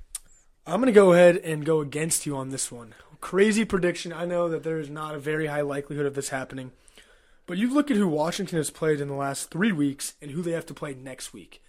I'm 0.67 0.81
going 0.81 0.87
to 0.87 0.93
go 0.93 1.12
ahead 1.12 1.37
and 1.38 1.64
go 1.64 1.81
against 1.81 2.26
you 2.26 2.37
on 2.37 2.50
this 2.50 2.71
one. 2.71 2.93
Crazy 3.21 3.64
prediction. 3.64 4.12
I 4.12 4.25
know 4.26 4.49
that 4.49 4.64
there 4.64 4.79
is 4.81 4.91
not 4.91 5.14
a 5.14 5.19
very 5.21 5.47
high 5.47 5.61
likelihood 5.61 6.07
of 6.07 6.14
this 6.14 6.29
happening. 6.31 6.73
But 7.47 7.57
you 7.57 7.73
look 7.73 7.88
at 7.91 7.97
who 7.97 8.09
Washington 8.09 8.59
has 8.59 8.71
played 8.71 9.00
in 9.00 9.07
the 9.09 9.14
last 9.14 9.50
three 9.50 9.73
weeks 9.73 10.14
and 10.21 10.33
who 10.33 10.43
they 10.43 10.50
have 10.52 10.67
to 10.67 10.75
play 10.75 10.93
next 10.95 11.33
week. 11.33 11.62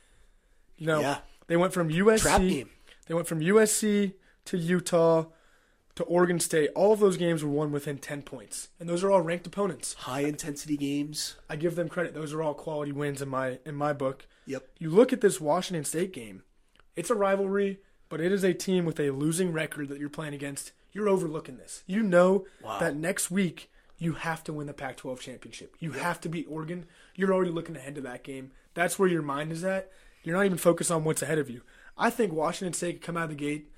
You 0.77 0.87
know, 0.87 0.99
Yeah. 0.99 1.19
they 1.47 1.55
went 1.55 1.73
from 1.73 1.89
USC. 1.89 2.21
Trap 2.21 2.41
game. 2.41 2.69
They 3.07 3.13
went 3.13 3.27
from 3.27 3.39
USC 3.41 4.13
to 4.45 4.57
Utah 4.57 5.25
to 5.95 6.03
Oregon 6.05 6.39
State. 6.39 6.71
All 6.75 6.91
of 6.93 6.99
those 6.99 7.17
games 7.17 7.43
were 7.43 7.51
won 7.51 7.71
within 7.71 7.99
10 7.99 8.23
points. 8.23 8.69
And 8.79 8.89
those 8.89 9.03
are 9.03 9.11
all 9.11 9.21
ranked 9.21 9.45
opponents. 9.45 9.93
High 9.93 10.21
intensity 10.21 10.75
games. 10.77 11.35
I 11.47 11.55
give 11.55 11.75
them 11.75 11.87
credit. 11.89 12.15
Those 12.15 12.33
are 12.33 12.41
all 12.41 12.55
quality 12.55 12.91
wins 12.91 13.21
in 13.21 13.29
my 13.29 13.59
in 13.63 13.75
my 13.75 13.93
book. 13.93 14.25
Yep. 14.47 14.67
You 14.79 14.89
look 14.89 15.13
at 15.13 15.21
this 15.21 15.39
Washington 15.39 15.85
State 15.85 16.13
game. 16.13 16.41
It's 16.95 17.09
a 17.09 17.15
rivalry, 17.15 17.79
but 18.09 18.21
it 18.21 18.31
is 18.31 18.43
a 18.43 18.53
team 18.53 18.85
with 18.85 18.99
a 18.99 19.09
losing 19.11 19.51
record 19.51 19.89
that 19.89 19.99
you're 19.99 20.09
playing 20.09 20.33
against. 20.33 20.71
You're 20.91 21.09
overlooking 21.09 21.57
this. 21.57 21.83
You 21.87 22.03
know 22.03 22.45
Wow. 22.63 22.79
that 22.79 22.95
next 22.95 23.31
week 23.31 23.69
you 23.97 24.13
have 24.13 24.43
to 24.45 24.53
win 24.53 24.67
the 24.67 24.73
Pac-12 24.73 25.19
championship. 25.19 25.75
You 25.79 25.93
have 25.93 26.19
to 26.21 26.29
beat 26.29 26.47
Oregon. 26.49 26.85
You're 27.15 27.33
already 27.33 27.51
looking 27.51 27.75
ahead 27.75 27.95
to 27.95 28.01
that 28.01 28.23
game. 28.23 28.51
That's 28.73 28.99
where 28.99 29.09
your 29.09 29.21
mind 29.21 29.51
is 29.51 29.63
at. 29.63 29.91
You're 30.23 30.35
not 30.35 30.45
even 30.45 30.57
focused 30.57 30.91
on 30.91 31.03
what's 31.03 31.21
ahead 31.21 31.39
of 31.39 31.49
you. 31.49 31.61
I 31.97 32.09
think 32.09 32.31
Washington 32.33 32.73
State 32.73 32.93
could 32.93 33.01
come 33.01 33.17
out 33.17 33.25
of 33.25 33.29
the 33.29 33.35
gate, 33.35 33.69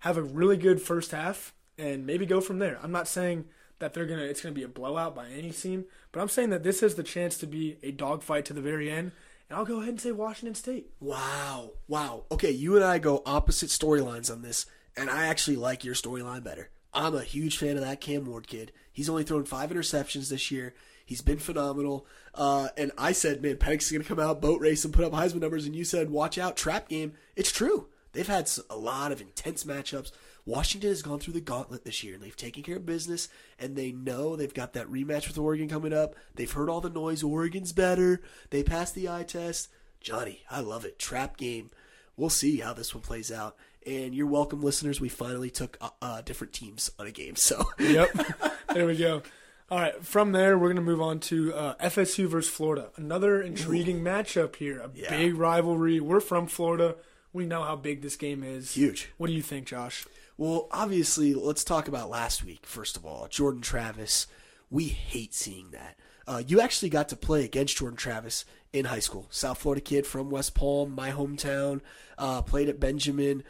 have 0.00 0.16
a 0.16 0.22
really 0.22 0.56
good 0.56 0.80
first 0.80 1.10
half, 1.10 1.54
and 1.76 2.06
maybe 2.06 2.26
go 2.26 2.40
from 2.40 2.58
there. 2.58 2.78
I'm 2.82 2.92
not 2.92 3.08
saying 3.08 3.46
that 3.78 3.94
they're 3.94 4.06
gonna 4.06 4.22
it's 4.22 4.40
gonna 4.40 4.54
be 4.54 4.62
a 4.64 4.68
blowout 4.68 5.14
by 5.14 5.28
any 5.28 5.50
team, 5.50 5.84
but 6.12 6.20
I'm 6.20 6.28
saying 6.28 6.50
that 6.50 6.62
this 6.64 6.80
has 6.80 6.94
the 6.96 7.02
chance 7.02 7.38
to 7.38 7.46
be 7.46 7.78
a 7.82 7.90
dogfight 7.92 8.44
to 8.46 8.52
the 8.52 8.60
very 8.60 8.90
end. 8.90 9.12
And 9.48 9.58
I'll 9.58 9.64
go 9.64 9.78
ahead 9.78 9.90
and 9.90 10.00
say 10.00 10.12
Washington 10.12 10.54
State. 10.54 10.90
Wow. 11.00 11.72
Wow. 11.86 12.24
Okay, 12.30 12.50
you 12.50 12.76
and 12.76 12.84
I 12.84 12.98
go 12.98 13.22
opposite 13.24 13.70
storylines 13.70 14.30
on 14.30 14.42
this, 14.42 14.66
and 14.96 15.08
I 15.08 15.26
actually 15.26 15.56
like 15.56 15.84
your 15.84 15.94
storyline 15.94 16.44
better. 16.44 16.70
I'm 16.92 17.14
a 17.14 17.22
huge 17.22 17.58
fan 17.58 17.76
of 17.76 17.84
that 17.84 18.00
Cam 18.00 18.24
Ward 18.24 18.46
kid. 18.46 18.72
He's 18.92 19.08
only 19.08 19.24
thrown 19.24 19.44
five 19.44 19.70
interceptions 19.70 20.28
this 20.28 20.50
year. 20.50 20.74
He's 21.04 21.22
been 21.22 21.38
phenomenal. 21.38 22.06
Uh, 22.34 22.68
and 22.76 22.92
I 22.98 23.12
said, 23.12 23.42
man, 23.42 23.56
Penix 23.56 23.82
is 23.82 23.92
going 23.92 24.02
to 24.02 24.08
come 24.08 24.20
out, 24.20 24.42
boat 24.42 24.60
race, 24.60 24.84
and 24.84 24.92
put 24.92 25.04
up 25.04 25.12
Heisman 25.12 25.40
numbers. 25.40 25.64
And 25.64 25.74
you 25.74 25.84
said, 25.84 26.10
watch 26.10 26.36
out, 26.36 26.56
trap 26.56 26.88
game. 26.88 27.14
It's 27.34 27.52
true. 27.52 27.88
They've 28.12 28.26
had 28.26 28.50
a 28.68 28.76
lot 28.76 29.12
of 29.12 29.20
intense 29.20 29.64
matchups. 29.64 30.12
Washington 30.48 30.88
has 30.88 31.02
gone 31.02 31.18
through 31.18 31.34
the 31.34 31.40
gauntlet 31.42 31.84
this 31.84 32.02
year, 32.02 32.14
and 32.14 32.22
they've 32.22 32.34
taken 32.36 32.62
care 32.62 32.76
of 32.76 32.86
business, 32.86 33.28
and 33.58 33.76
they 33.76 33.92
know 33.92 34.34
they've 34.34 34.54
got 34.54 34.72
that 34.72 34.86
rematch 34.90 35.28
with 35.28 35.36
Oregon 35.36 35.68
coming 35.68 35.92
up. 35.92 36.14
They've 36.34 36.50
heard 36.50 36.70
all 36.70 36.80
the 36.80 36.88
noise. 36.88 37.22
Oregon's 37.22 37.72
better. 37.72 38.22
They 38.48 38.62
passed 38.62 38.94
the 38.94 39.10
eye 39.10 39.24
test. 39.24 39.68
Johnny, 40.00 40.44
I 40.50 40.60
love 40.60 40.84
it. 40.86 40.98
Trap 40.98 41.36
game. 41.36 41.70
We'll 42.16 42.30
see 42.30 42.56
how 42.60 42.72
this 42.72 42.94
one 42.94 43.02
plays 43.02 43.30
out. 43.30 43.56
And 43.86 44.14
you're 44.14 44.26
welcome, 44.26 44.62
listeners. 44.62 45.00
We 45.00 45.08
finally 45.10 45.50
took 45.50 45.76
uh, 45.80 45.90
uh, 46.00 46.20
different 46.22 46.52
teams 46.54 46.90
on 46.98 47.06
a 47.06 47.10
game. 47.10 47.36
So, 47.36 47.64
Yep. 47.78 48.08
there 48.74 48.86
we 48.86 48.96
go. 48.96 49.22
All 49.70 49.78
right. 49.78 50.02
From 50.04 50.32
there, 50.32 50.56
we're 50.58 50.68
going 50.68 50.76
to 50.76 50.82
move 50.82 51.00
on 51.02 51.20
to 51.20 51.52
uh, 51.54 51.74
FSU 51.76 52.26
versus 52.26 52.50
Florida. 52.50 52.88
Another 52.96 53.42
intriguing 53.42 54.00
matchup 54.00 54.56
here. 54.56 54.80
A 54.80 54.90
Yeah. 54.94 55.10
big 55.10 55.34
rivalry. 55.36 56.00
We're 56.00 56.20
from 56.20 56.46
Florida. 56.46 56.96
We 57.32 57.44
know 57.44 57.62
how 57.62 57.76
big 57.76 58.00
this 58.02 58.16
game 58.16 58.42
is. 58.42 58.74
Huge. 58.74 59.10
What 59.18 59.26
do 59.26 59.34
you 59.34 59.42
think, 59.42 59.66
Josh? 59.66 60.06
Well, 60.38 60.68
obviously, 60.70 61.34
let's 61.34 61.64
talk 61.64 61.88
about 61.88 62.08
last 62.08 62.44
week, 62.44 62.64
first 62.64 62.96
of 62.96 63.04
all. 63.04 63.26
Jordan 63.28 63.60
Travis. 63.60 64.26
We 64.70 64.84
hate 64.84 65.34
seeing 65.34 65.70
that. 65.72 65.96
Uh, 66.26 66.42
you 66.46 66.60
actually 66.60 66.90
got 66.90 67.08
to 67.08 67.16
play 67.16 67.44
against 67.44 67.76
Jordan 67.78 67.96
Travis 67.96 68.44
in 68.72 68.84
high 68.84 68.98
school. 69.00 69.26
South 69.30 69.58
Florida 69.58 69.80
kid 69.80 70.06
from 70.06 70.30
West 70.30 70.54
Palm, 70.54 70.94
my 70.94 71.10
hometown. 71.10 71.80
Uh, 72.16 72.42
played 72.42 72.68
at 72.68 72.78
Benjamin. 72.78 73.42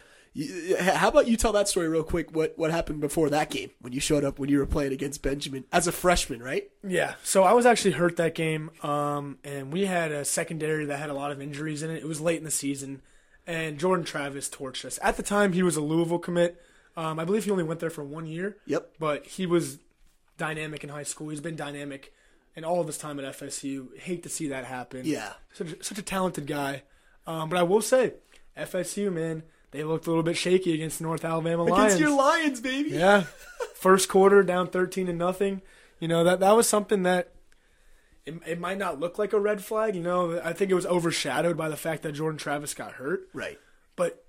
How 0.79 1.09
about 1.09 1.27
you 1.27 1.37
tell 1.37 1.53
that 1.53 1.69
story 1.69 1.89
real 1.89 2.05
quick? 2.05 2.35
What 2.35 2.57
what 2.57 2.71
happened 2.71 3.01
before 3.01 3.29
that 3.31 3.51
game 3.51 3.71
when 3.81 3.93
you 3.93 3.99
showed 3.99 4.25
up 4.25 4.39
when 4.39 4.49
you 4.49 4.59
were 4.59 4.67
playing 4.67 4.93
against 4.93 5.23
Benjamin 5.23 5.65
as 5.73 5.89
a 5.89 5.93
freshman, 5.93 6.41
right? 6.41 6.71
Yeah, 6.87 7.15
so 7.25 7.43
I 7.43 7.53
was 7.55 7.67
actually 7.67 7.93
hurt 7.93 8.17
that 8.17 8.37
game, 8.37 8.71
um, 8.83 9.39
and 9.43 9.73
we 9.73 9.87
had 9.87 10.13
a 10.13 10.25
secondary 10.25 10.85
that 10.85 10.99
had 10.99 11.11
a 11.11 11.15
lot 11.15 11.33
of 11.33 11.43
injuries 11.43 11.83
in 11.83 11.91
it. 11.91 12.03
It 12.03 12.07
was 12.07 12.21
late 12.21 12.39
in 12.39 12.45
the 12.45 12.53
season, 12.53 13.03
and 13.47 13.79
Jordan 13.79 14.05
Travis 14.05 14.49
torched 14.49 14.85
us. 14.85 14.99
At 15.03 15.17
the 15.17 15.25
time, 15.25 15.55
he 15.55 15.63
was 15.63 15.77
a 15.77 15.81
Louisville 15.81 16.21
commit. 16.21 16.63
Um, 16.99 17.21
I 17.21 17.25
believe 17.25 17.45
he 17.45 17.53
only 17.53 17.63
went 17.63 17.79
there 17.79 17.91
for 17.91 18.03
one 18.03 18.27
year. 18.27 18.57
Yep. 18.67 18.95
But 18.99 19.25
he 19.25 19.47
was 19.47 19.79
dynamic 20.37 20.83
in 20.83 20.91
high 20.91 21.05
school. 21.05 21.29
He's 21.29 21.41
been 21.41 21.55
dynamic 21.55 22.13
in 22.57 22.65
all 22.65 22.81
of 22.81 22.89
his 22.89 22.99
time 22.99 23.21
at 23.21 23.37
FSU. 23.39 23.97
Hate 23.97 24.25
to 24.25 24.29
see 24.29 24.49
that 24.49 24.65
happen. 24.65 25.03
Yeah. 25.05 25.35
such 25.53 25.73
a, 25.75 25.85
such 25.85 25.99
a 25.99 26.03
talented 26.03 26.49
guy. 26.49 26.83
Um, 27.25 27.51
but 27.51 27.57
I 27.57 27.63
will 27.63 27.83
say, 27.83 28.15
FSU 28.57 29.13
man, 29.13 29.45
they 29.71 29.85
looked 29.85 30.09
a 30.09 30.11
little 30.11 30.25
bit 30.25 30.37
shaky 30.37 30.75
against 30.75 30.99
the 30.99 31.05
North 31.05 31.25
Alabama 31.25 31.63
Lions. 31.63 31.95
Against 31.95 32.01
your 32.01 32.19
Lions, 32.19 32.61
baby. 32.61 32.91
Yeah. 32.91 33.27
First 33.77 34.09
quarter 34.09 34.43
down 34.43 34.67
13 34.67 35.07
to 35.07 35.13
nothing. 35.13 35.63
You 36.01 36.09
know, 36.09 36.25
that 36.25 36.41
that 36.41 36.57
was 36.57 36.69
something 36.69 37.05
that 37.05 37.31
it, 38.27 38.35
it 38.45 38.59
might 38.59 38.79
not 38.79 38.99
look 38.99 39.21
like 39.21 39.33
a 39.33 39.39
red 39.39 39.63
flag, 39.63 39.95
you 39.95 40.03
know. 40.03 40.41
I 40.43 40.53
think 40.53 40.73
it 40.73 40.75
was 40.75 40.87
overshadowed 40.87 41.57
by 41.57 41.69
the 41.69 41.77
fact 41.77 42.03
that 42.03 42.13
Jordan 42.13 42.39
Travis 42.39 42.75
got 42.75 42.95
hurt. 42.95 43.29
Right. 43.33 43.59
But 43.95 44.25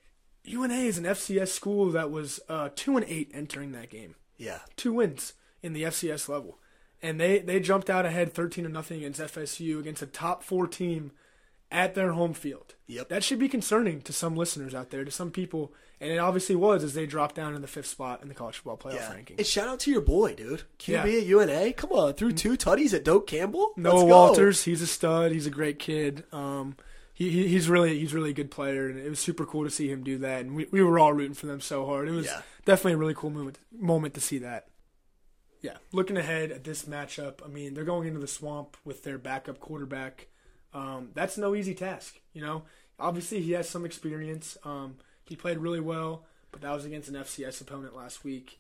UNA 0.50 0.74
is 0.76 0.98
an 0.98 1.04
FCS 1.06 1.50
school 1.50 1.92
that 1.92 2.12
was 2.12 2.40
uh, 2.50 2.70
2 2.76 2.98
and 2.98 3.06
8 3.08 3.32
entering 3.34 3.72
that 3.74 3.90
game. 3.90 4.16
Yeah. 4.38 4.60
Two 4.76 4.94
wins 4.94 5.34
in 5.62 5.74
the 5.74 5.84
FCS 5.84 6.28
level. 6.30 6.58
And 7.02 7.20
they 7.20 7.40
they 7.40 7.60
jumped 7.60 7.90
out 7.90 8.06
ahead 8.06 8.34
13 8.34 8.66
to 8.66 8.70
nothing 8.70 8.98
against 8.98 9.22
FSU 9.22 9.80
against 9.80 10.02
a 10.02 10.06
top 10.06 10.44
4 10.44 10.68
team 10.68 11.12
at 11.72 11.94
their 11.96 12.12
home 12.14 12.34
field. 12.34 12.76
Yep. 12.88 13.10
That 13.10 13.24
should 13.24 13.38
be 13.40 13.48
concerning 13.48 14.02
to 14.02 14.12
some 14.12 14.36
listeners 14.36 14.74
out 14.74 14.90
there, 14.90 15.06
to 15.06 15.12
some 15.12 15.30
people, 15.30 15.72
and 16.02 16.12
it 16.12 16.18
obviously 16.18 16.56
was 16.56 16.84
as 16.84 16.96
they 16.96 17.06
dropped 17.06 17.36
down 17.36 17.54
in 17.56 17.62
the 17.62 17.68
fifth 17.68 17.86
spot 17.86 18.22
in 18.24 18.28
the 18.28 18.34
college 18.34 18.56
football 18.58 18.78
playoff 18.78 18.96
Yeah. 18.96 19.14
rankings. 19.14 19.38
And 19.38 19.46
shout 19.46 19.68
out 19.68 19.80
to 19.82 19.92
your 19.92 20.02
boy, 20.02 20.34
dude. 20.34 20.64
QB 20.80 20.88
Yeah. 21.14 21.20
at 21.20 21.26
UNA. 21.28 21.74
Come 21.74 21.92
on, 21.92 22.14
threw 22.16 22.32
two 22.32 22.58
tutties 22.58 22.94
at 22.94 23.04
Doak 23.06 23.28
Campbell. 23.28 23.72
Noah 23.78 23.94
Let's 23.94 24.04
go. 24.04 24.08
Walters, 24.08 24.64
he's 24.64 24.82
a 24.82 24.88
stud. 24.88 25.32
He's 25.32 25.46
a 25.46 25.52
great 25.52 25.78
kid. 25.80 26.24
Um, 26.34 26.76
he, 27.20 27.30
he 27.30 27.48
he's 27.50 27.68
really 27.70 28.00
he's 28.00 28.14
really 28.14 28.32
a 28.32 28.34
good 28.34 28.50
player, 28.50 28.88
and 28.90 28.98
it 28.98 29.10
was 29.10 29.20
super 29.20 29.46
cool 29.46 29.66
to 29.66 29.70
see 29.70 29.90
him 29.90 30.04
do 30.04 30.18
that. 30.20 30.42
And 30.42 30.56
we, 30.56 30.68
we 30.72 30.82
were 30.82 30.98
all 30.98 31.14
rooting 31.14 31.34
for 31.36 31.46
them 31.46 31.60
so 31.62 31.86
hard. 31.86 32.08
It 32.08 32.12
was 32.12 32.26
Yeah. 32.26 32.42
definitely 32.66 32.94
a 32.94 32.98
really 32.98 33.14
cool 33.14 33.30
moment 33.30 33.60
moment 33.72 34.14
to 34.16 34.22
see 34.22 34.40
that. 34.40 34.70
Yeah, 35.62 35.76
looking 35.92 36.16
ahead 36.18 36.52
at 36.52 36.64
this 36.64 36.86
matchup, 36.86 37.46
I 37.46 37.50
mean 37.50 37.74
they're 37.74 37.84
going 37.84 38.08
into 38.08 38.20
the 38.22 38.28
swamp 38.28 38.78
with 38.86 39.04
their 39.04 39.18
backup 39.18 39.60
quarterback. 39.60 40.28
Um, 40.74 41.10
that's 41.14 41.38
no 41.38 41.54
easy 41.54 41.76
task, 41.76 42.20
you 42.34 42.42
know. 42.42 42.64
Obviously, 43.00 43.42
he 43.42 43.52
has 43.52 43.68
some 43.68 43.86
experience. 43.86 44.58
Um, 44.64 44.96
he 45.26 45.36
played 45.36 45.58
really 45.58 45.80
well, 45.82 46.26
but 46.52 46.62
that 46.62 46.72
was 46.74 46.86
against 46.86 47.10
an 47.10 47.16
FCS 47.16 47.60
opponent 47.62 47.96
last 47.96 48.24
week. 48.24 48.60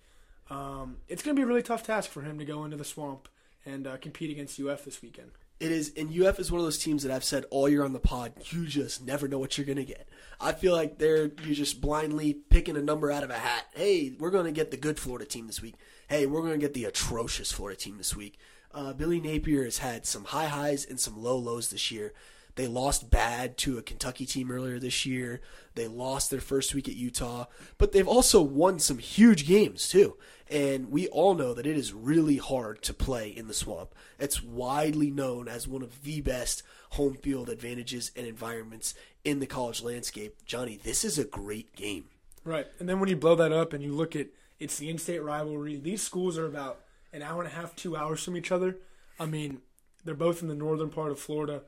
Um, 0.50 0.98
it's 1.08 1.22
going 1.24 1.36
to 1.36 1.39
be 1.39 1.43
a 1.43 1.48
really 1.48 1.62
tough 1.62 1.84
task 1.84 2.10
for 2.10 2.22
him 2.24 2.38
to 2.39 2.45
go 2.45 2.63
into 2.65 2.76
the 2.78 2.84
swamp 2.84 3.30
and 3.65 3.86
uh, 3.88 3.98
compete 3.98 4.32
against 4.32 4.60
UF 4.60 4.84
this 4.84 5.02
weekend. 5.02 5.32
It 5.60 5.72
is, 5.74 5.91
and 5.98 6.10
UF 6.10 6.39
is 6.39 6.52
one 6.52 6.60
of 6.60 6.65
those 6.65 6.78
teams 6.78 7.04
that 7.04 7.12
I've 7.12 7.24
said 7.24 7.43
all 7.50 7.67
year 7.67 7.84
on 7.84 7.91
the 7.91 8.00
pod. 8.00 8.32
You 8.50 8.65
just 8.65 9.06
never 9.06 9.28
know 9.28 9.39
what 9.39 9.58
you're 9.58 9.67
gonna 9.67 9.84
get. 9.84 10.08
I 10.39 10.54
feel 10.54 10.74
like 10.74 10.98
they're 10.98 11.32
you 11.43 11.54
just 11.54 11.82
blindly 11.82 12.34
picking 12.34 12.78
a 12.78 12.82
number 12.82 13.12
out 13.12 13.24
of 13.24 13.30
a 13.30 13.38
hat. 13.38 13.65
Hey, 13.76 14.15
we're 14.17 14.32
gonna 14.32 14.54
get 14.54 14.72
the 14.72 14.78
good 14.78 14.98
Florida 14.98 15.26
team 15.26 15.48
this 15.48 15.62
week. 15.62 15.76
Hey, 16.08 16.26
we're 16.26 16.43
gonna 16.43 16.58
get 16.58 16.74
the 16.74 16.86
atrocious 16.86 17.52
Florida 17.52 17.78
team 17.78 17.98
this 17.98 18.15
week. 18.15 18.39
Uh, 18.74 18.93
Billy 18.93 19.19
Napier 19.19 19.65
has 19.65 19.80
had 19.80 20.06
some 20.06 20.26
high 20.26 20.48
highs 20.48 20.86
and 20.86 21.00
some 21.00 21.22
low 21.22 21.38
lows 21.38 21.69
this 21.69 21.91
year. 21.91 22.13
They 22.60 22.67
lost 22.67 23.10
bad 23.10 23.56
to 23.60 23.78
a 23.78 23.82
Kentucky 23.82 24.26
team 24.26 24.52
earlier 24.52 24.80
this 24.80 25.06
year. 25.06 25.39
They 25.76 25.88
lost 25.88 26.30
their 26.30 26.41
first 26.41 26.76
week 26.76 26.89
at 26.89 26.95
Utah, 26.98 27.45
but 27.78 27.93
they've 27.93 28.06
also 28.06 28.41
won 28.41 28.80
some 28.80 28.98
huge 28.98 29.48
games 29.48 29.88
too. 29.88 30.17
And 30.50 30.91
we 30.91 31.08
all 31.08 31.36
know 31.36 31.54
that 31.54 31.65
it 31.65 31.78
is 31.78 31.93
really 31.93 32.36
hard 32.36 32.82
to 32.82 32.93
play 32.93 33.30
in 33.30 33.48
the 33.48 33.54
swamp. 33.54 33.95
It's 34.19 34.43
widely 34.43 35.10
known 35.10 35.48
as 35.48 35.69
one 35.69 35.82
of 35.82 36.04
the 36.04 36.19
best 36.19 36.62
home 36.89 37.13
field 37.13 37.48
advantages 37.48 38.12
and 38.13 38.28
environments 38.28 38.93
in 39.24 39.39
the 39.39 39.48
college 39.48 39.82
landscape. 39.82 40.36
Johnny, 40.45 40.76
this 40.84 41.06
is 41.06 41.17
a 41.17 41.24
great 41.24 41.74
game. 41.78 42.10
Right. 42.43 42.67
And 42.78 42.89
then 42.89 43.00
when 43.00 43.08
you 43.08 43.15
blow 43.15 43.36
that 43.36 43.54
up 43.54 43.72
and 43.72 43.82
you 43.82 43.93
look 43.93 44.17
at 44.17 44.28
It's 44.60 44.78
the 44.78 44.89
in-state 44.89 45.24
rivalry. 45.24 45.78
These 45.78 46.02
schools 46.04 46.38
are 46.38 46.45
about 46.45 46.82
an 47.13 47.22
hour 47.22 47.41
and 47.41 47.50
a 47.50 47.56
half, 47.56 47.74
two 47.74 47.95
hours 47.95 48.22
from 48.22 48.36
each 48.36 48.52
other. 48.52 48.76
I 49.17 49.26
mean, 49.26 49.62
they're 50.04 50.13
both 50.13 50.41
in 50.41 50.50
the 50.50 50.56
northern 50.56 50.89
part 50.89 51.12
of 51.12 51.19
Florida. 51.19 51.62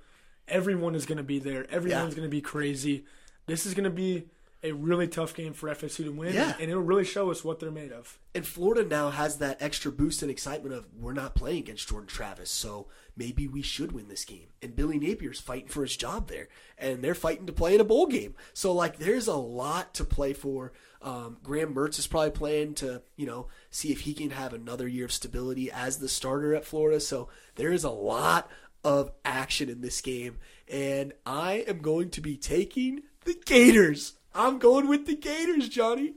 Everyone 0.48 0.96
is 0.96 1.06
going 1.06 1.18
to 1.18 1.24
be 1.24 1.40
there. 1.40 1.66
Everyone's 1.72 2.14
Yeah. 2.14 2.18
going 2.18 2.28
to 2.30 2.36
be 2.36 2.42
crazy. 2.42 3.06
This 3.46 3.66
is 3.66 3.74
going 3.74 3.86
to 3.86 3.90
be 3.90 4.26
a 4.64 4.72
really 4.74 5.08
tough 5.08 5.34
game 5.34 5.54
for 5.54 5.70
FSU 5.70 6.04
to 6.04 6.12
win, 6.12 6.36
Yeah. 6.36 6.54
and 6.60 6.70
it'll 6.70 6.84
really 6.84 7.04
show 7.04 7.32
us 7.32 7.44
what 7.44 7.60
they're 7.60 7.72
made 7.72 7.92
of. 7.92 8.20
And 8.36 8.46
Florida 8.46 8.88
now 8.88 9.10
has 9.10 9.38
that 9.38 9.60
extra 9.60 9.92
boost 9.92 10.22
and 10.22 10.30
excitement 10.30 10.76
of 10.76 10.86
we're 10.96 11.14
not 11.14 11.34
playing 11.34 11.58
against 11.60 11.90
Jordan 11.90 12.08
Travis, 12.08 12.52
so 12.52 12.88
maybe 13.18 13.48
we 13.48 13.64
should 13.64 13.92
win 13.92 14.08
this 14.08 14.24
game. 14.24 14.50
And 14.62 14.76
Billy 14.76 15.00
Napier's 15.00 15.40
fighting 15.40 15.68
for 15.68 15.82
his 15.82 15.98
job 15.98 16.28
there, 16.28 16.48
and 16.78 17.04
they're 17.04 17.16
fighting 17.16 17.48
to 17.48 17.54
play 17.54 17.74
in 17.74 17.82
a 17.82 17.84
bowl 17.84 18.06
game. 18.06 18.36
So 18.54 18.72
like, 18.72 19.00
there's 19.00 19.28
a 19.28 19.36
lot 19.36 19.96
to 19.96 20.04
play 20.06 20.34
for. 20.34 20.74
Um, 21.02 21.38
Graham 21.42 21.74
Mertz 21.74 21.98
is 21.98 22.06
probably 22.06 22.30
playing 22.30 22.76
to 22.76 23.02
you 23.16 23.26
know 23.26 23.48
see 23.72 23.92
if 23.92 24.02
he 24.02 24.14
can 24.14 24.30
have 24.30 24.54
another 24.54 24.88
year 24.88 25.06
of 25.06 25.12
stability 25.12 25.72
as 25.72 25.98
the 25.98 26.08
starter 26.08 26.54
at 26.54 26.66
Florida. 26.66 27.00
So 27.00 27.30
there 27.56 27.72
is 27.74 27.84
a 27.84 27.90
lot 27.90 28.48
of 28.84 29.12
action 29.26 29.70
in 29.70 29.82
this 29.82 30.02
game, 30.02 30.38
and 30.72 31.14
I 31.26 31.64
am 31.68 31.80
going 31.80 32.10
to 32.12 32.22
be 32.22 32.38
taking 32.38 33.02
the 33.26 33.36
Gators. 33.46 34.14
I'm 34.34 34.60
going 34.60 34.88
with 34.88 35.06
the 35.06 35.16
Gators, 35.16 35.70
Johnny. 35.70 36.14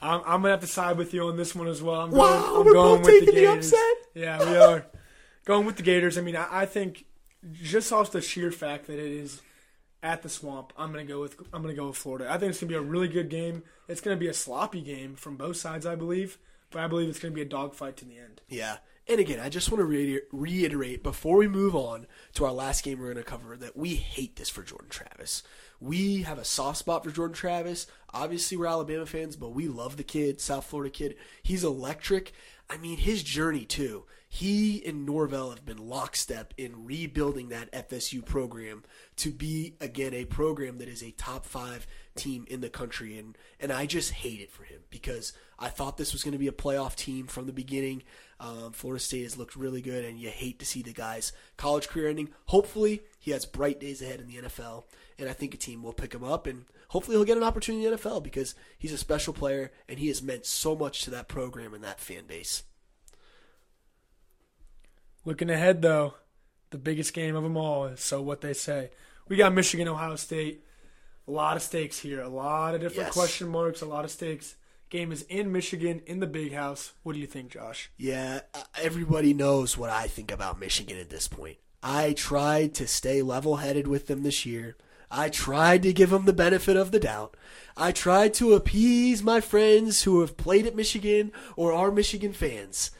I'm, 0.00 0.20
I'm 0.26 0.42
gonna 0.42 0.50
have 0.50 0.60
to 0.60 0.66
side 0.66 0.96
with 0.96 1.14
you 1.14 1.26
on 1.28 1.36
this 1.36 1.54
one 1.54 1.68
as 1.68 1.82
well. 1.82 2.00
I'm 2.00 2.10
Wow, 2.10 2.26
going, 2.40 2.60
I'm 2.60 2.66
we're 2.66 2.72
going 2.72 3.02
both 3.02 3.06
with 3.06 3.20
taking 3.20 3.34
the 3.34 3.40
Gators. 3.42 3.72
upset? 3.72 3.96
Yeah, 4.14 4.38
we 4.50 4.56
are 4.56 4.86
going 5.44 5.64
with 5.66 5.76
the 5.76 5.82
Gators. 5.82 6.18
I 6.18 6.22
mean, 6.22 6.36
I, 6.36 6.46
I 6.62 6.66
think 6.66 7.04
just 7.52 7.92
off 7.92 8.10
the 8.12 8.20
sheer 8.20 8.50
fact 8.50 8.86
that 8.88 8.98
it 8.98 9.12
is 9.12 9.40
at 10.02 10.22
the 10.22 10.28
swamp, 10.28 10.72
I'm 10.76 10.90
gonna 10.92 11.04
go 11.04 11.20
with 11.20 11.36
I'm 11.52 11.62
gonna 11.62 11.74
go 11.74 11.86
with 11.88 11.96
Florida. 11.96 12.26
I 12.30 12.36
think 12.38 12.50
it's 12.50 12.60
gonna 12.60 12.68
be 12.70 12.74
a 12.74 12.80
really 12.82 13.08
good 13.08 13.28
game. 13.30 13.62
It's 13.88 14.00
gonna 14.00 14.16
be 14.16 14.28
a 14.28 14.34
sloppy 14.34 14.80
game 14.82 15.14
from 15.14 15.36
both 15.36 15.56
sides, 15.56 15.86
I 15.86 15.94
believe, 15.94 16.38
but 16.72 16.82
I 16.82 16.86
believe 16.86 17.08
it's 17.08 17.18
gonna 17.18 17.34
be 17.34 17.42
a 17.42 17.46
dogfight 17.46 17.96
to 17.98 18.04
the 18.04 18.18
end. 18.18 18.40
Yeah. 18.48 18.78
And 19.08 19.18
again, 19.18 19.40
I 19.40 19.48
just 19.48 19.70
want 19.70 19.80
to 19.80 19.84
reiter- 19.84 20.22
reiterate 20.30 21.02
before 21.02 21.36
we 21.36 21.48
move 21.48 21.74
on 21.74 22.06
to 22.34 22.44
our 22.44 22.52
last 22.52 22.84
game 22.84 22.98
we're 23.00 23.12
going 23.12 23.16
to 23.16 23.28
cover 23.28 23.56
that 23.56 23.76
we 23.76 23.96
hate 23.96 24.36
this 24.36 24.48
for 24.48 24.62
Jordan 24.62 24.90
Travis. 24.90 25.42
We 25.80 26.22
have 26.22 26.38
a 26.38 26.44
soft 26.44 26.78
spot 26.78 27.02
for 27.02 27.10
Jordan 27.10 27.34
Travis. 27.34 27.88
Obviously, 28.14 28.56
we're 28.56 28.66
Alabama 28.66 29.04
fans, 29.04 29.34
but 29.34 29.50
we 29.50 29.66
love 29.66 29.96
the 29.96 30.04
kid, 30.04 30.40
South 30.40 30.66
Florida 30.66 30.90
kid. 30.90 31.16
He's 31.42 31.64
electric. 31.64 32.32
I 32.70 32.76
mean, 32.76 32.98
his 32.98 33.24
journey, 33.24 33.64
too. 33.64 34.04
He 34.28 34.82
and 34.86 35.04
Norvell 35.04 35.50
have 35.50 35.66
been 35.66 35.88
lockstep 35.88 36.54
in 36.56 36.86
rebuilding 36.86 37.48
that 37.48 37.72
FSU 37.72 38.24
program 38.24 38.84
to 39.16 39.30
be, 39.30 39.74
again, 39.80 40.14
a 40.14 40.24
program 40.24 40.78
that 40.78 40.88
is 40.88 41.02
a 41.02 41.10
top 41.10 41.44
five 41.44 41.86
team 42.14 42.44
in 42.48 42.60
the 42.60 42.68
country. 42.68 43.18
And, 43.18 43.36
and 43.60 43.72
I 43.72 43.86
just 43.86 44.12
hate 44.12 44.40
it 44.40 44.50
for 44.50 44.64
him 44.64 44.80
because 44.90 45.32
I 45.58 45.68
thought 45.68 45.96
this 45.96 46.12
was 46.12 46.24
going 46.24 46.32
to 46.32 46.38
be 46.38 46.48
a 46.48 46.52
playoff 46.52 46.94
team 46.94 47.26
from 47.26 47.46
the 47.46 47.52
beginning. 47.52 48.02
Um, 48.40 48.72
Florida 48.72 49.02
State 49.02 49.22
has 49.22 49.38
looked 49.38 49.54
really 49.54 49.80
good, 49.80 50.04
and 50.04 50.18
you 50.18 50.28
hate 50.28 50.58
to 50.58 50.66
see 50.66 50.82
the 50.82 50.92
guy's 50.92 51.32
college 51.56 51.88
career 51.88 52.08
ending. 52.08 52.30
Hopefully, 52.46 53.02
he 53.18 53.30
has 53.30 53.46
bright 53.46 53.78
days 53.78 54.02
ahead 54.02 54.20
in 54.20 54.26
the 54.26 54.48
NFL, 54.48 54.84
and 55.18 55.28
I 55.28 55.32
think 55.32 55.54
a 55.54 55.56
team 55.56 55.82
will 55.82 55.92
pick 55.92 56.12
him 56.12 56.24
up, 56.24 56.48
and 56.48 56.64
hopefully, 56.88 57.16
he'll 57.16 57.24
get 57.24 57.36
an 57.36 57.44
opportunity 57.44 57.86
in 57.86 57.92
the 57.92 57.96
NFL 57.96 58.24
because 58.24 58.56
he's 58.76 58.92
a 58.92 58.98
special 58.98 59.32
player, 59.32 59.70
and 59.88 60.00
he 60.00 60.08
has 60.08 60.22
meant 60.22 60.44
so 60.44 60.74
much 60.74 61.02
to 61.02 61.10
that 61.10 61.28
program 61.28 61.72
and 61.72 61.84
that 61.84 62.00
fan 62.00 62.26
base. 62.26 62.64
Looking 65.24 65.50
ahead, 65.50 65.82
though, 65.82 66.14
the 66.70 66.78
biggest 66.78 67.14
game 67.14 67.36
of 67.36 67.44
them 67.44 67.56
all 67.56 67.84
is 67.84 68.00
so 68.00 68.20
what 68.20 68.40
they 68.40 68.54
say. 68.54 68.90
We 69.28 69.36
got 69.36 69.54
Michigan, 69.54 69.86
Ohio 69.86 70.16
State. 70.16 70.64
A 71.26 71.30
lot 71.30 71.56
of 71.56 71.62
stakes 71.62 71.98
here. 72.00 72.20
A 72.20 72.28
lot 72.28 72.74
of 72.74 72.80
different 72.80 73.06
Yes. 73.08 73.14
question 73.14 73.48
marks. 73.48 73.80
A 73.80 73.86
lot 73.86 74.04
of 74.04 74.10
stakes. 74.10 74.56
Game 74.90 75.10
is 75.12 75.22
in 75.22 75.50
Michigan, 75.52 76.02
in 76.04 76.20
the 76.20 76.26
big 76.26 76.52
house. 76.52 76.92
What 77.02 77.14
do 77.14 77.18
you 77.18 77.26
think, 77.26 77.50
Josh? 77.52 77.90
Yeah, 77.96 78.40
uh, 78.52 78.64
everybody 78.80 79.32
knows 79.32 79.78
what 79.78 79.88
I 79.88 80.06
think 80.06 80.30
about 80.30 80.60
Michigan 80.60 80.98
at 80.98 81.08
this 81.08 81.28
point. 81.28 81.56
I 81.82 82.12
tried 82.12 82.74
to 82.74 82.86
stay 82.86 83.22
level 83.22 83.56
headed 83.56 83.88
with 83.88 84.06
them 84.06 84.22
this 84.22 84.44
year. 84.44 84.76
I 85.10 85.28
tried 85.30 85.82
to 85.84 85.92
give 85.92 86.10
them 86.10 86.24
the 86.26 86.32
benefit 86.32 86.76
of 86.76 86.90
the 86.90 87.00
doubt. 87.00 87.36
I 87.76 87.92
tried 87.92 88.34
to 88.34 88.52
appease 88.54 89.22
my 89.22 89.40
friends 89.40 90.02
who 90.02 90.20
have 90.20 90.36
played 90.36 90.66
at 90.66 90.76
Michigan 90.76 91.32
or 91.56 91.72
are 91.72 91.90
Michigan 91.90 92.32
fans. 92.32 92.90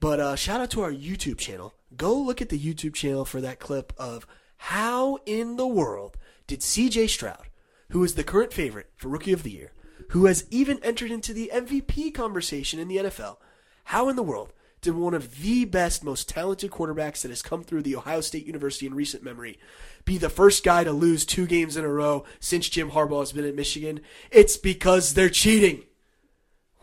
But 0.00 0.18
uh, 0.20 0.36
shout 0.36 0.60
out 0.60 0.70
to 0.72 0.82
our 0.82 0.92
YouTube 0.92 1.38
channel. 1.38 1.74
Go 1.96 2.14
look 2.14 2.42
at 2.42 2.48
the 2.48 2.58
YouTube 2.58 2.94
channel 2.94 3.24
for 3.24 3.40
that 3.40 3.58
clip 3.60 3.92
of 3.96 4.26
how 4.56 5.18
in 5.26 5.56
the 5.56 5.66
world 5.66 6.16
did 6.46 6.60
CJ 6.60 7.08
Stroud, 7.08 7.46
who 7.92 8.02
is 8.02 8.14
the 8.14 8.24
current 8.24 8.52
favorite 8.52 8.90
for 8.96 9.08
Rookie 9.08 9.32
of 9.32 9.42
the 9.42 9.50
Year, 9.50 9.72
who 10.10 10.24
has 10.24 10.46
even 10.50 10.78
entered 10.82 11.10
into 11.10 11.32
the 11.32 11.50
MVP 11.54 12.12
conversation 12.14 12.80
in 12.80 12.88
the 12.88 12.96
NFL, 12.96 13.36
how 13.84 14.08
in 14.08 14.16
the 14.16 14.22
world 14.22 14.52
did 14.80 14.94
one 14.94 15.14
of 15.14 15.42
the 15.42 15.66
best, 15.66 16.02
most 16.02 16.28
talented 16.28 16.70
quarterbacks 16.70 17.20
that 17.20 17.30
has 17.30 17.42
come 17.42 17.62
through 17.62 17.82
the 17.82 17.94
Ohio 17.94 18.20
State 18.20 18.46
University 18.46 18.86
in 18.86 18.94
recent 18.94 19.22
memory 19.22 19.58
be 20.04 20.18
the 20.18 20.30
first 20.30 20.64
guy 20.64 20.82
to 20.84 20.92
lose 20.92 21.24
two 21.24 21.46
games 21.46 21.76
in 21.76 21.84
a 21.84 21.88
row 21.88 22.24
since 22.40 22.68
Jim 22.68 22.90
Harbaugh 22.90 23.20
has 23.20 23.32
been 23.32 23.44
at 23.44 23.54
Michigan? 23.54 24.00
It's 24.30 24.56
because 24.56 25.14
they're 25.14 25.28
cheating. 25.28 25.84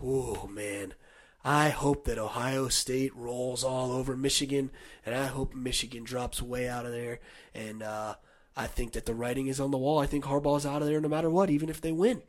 Oh, 0.02 0.48
man. 0.48 0.94
I 1.44 1.70
hope 1.70 2.06
that 2.06 2.18
Ohio 2.18 2.68
State 2.68 3.16
rolls 3.16 3.64
all 3.64 3.92
over 3.92 4.16
Michigan, 4.16 4.72
and 5.06 5.16
I 5.16 5.26
hope 5.26 5.56
Michigan 5.56 6.04
drops 6.04 6.42
way 6.42 6.70
out 6.70 6.86
of 6.86 6.92
there. 6.92 7.20
And 7.56 7.82
uh, 7.82 8.16
I 8.60 8.68
think 8.68 8.92
that 8.92 9.06
the 9.06 9.16
writing 9.16 9.48
is 9.48 9.62
on 9.62 9.72
the 9.72 9.78
wall. 9.78 10.00
I 10.00 10.06
think 10.06 10.26
Harbaugh's 10.26 10.66
out 10.66 10.82
of 10.82 10.90
there 10.90 11.00
no 11.00 11.08
matter 11.08 11.30
what, 11.30 11.50
even 11.50 11.70
if 11.70 11.80
they 11.80 11.94
win. 11.94 12.22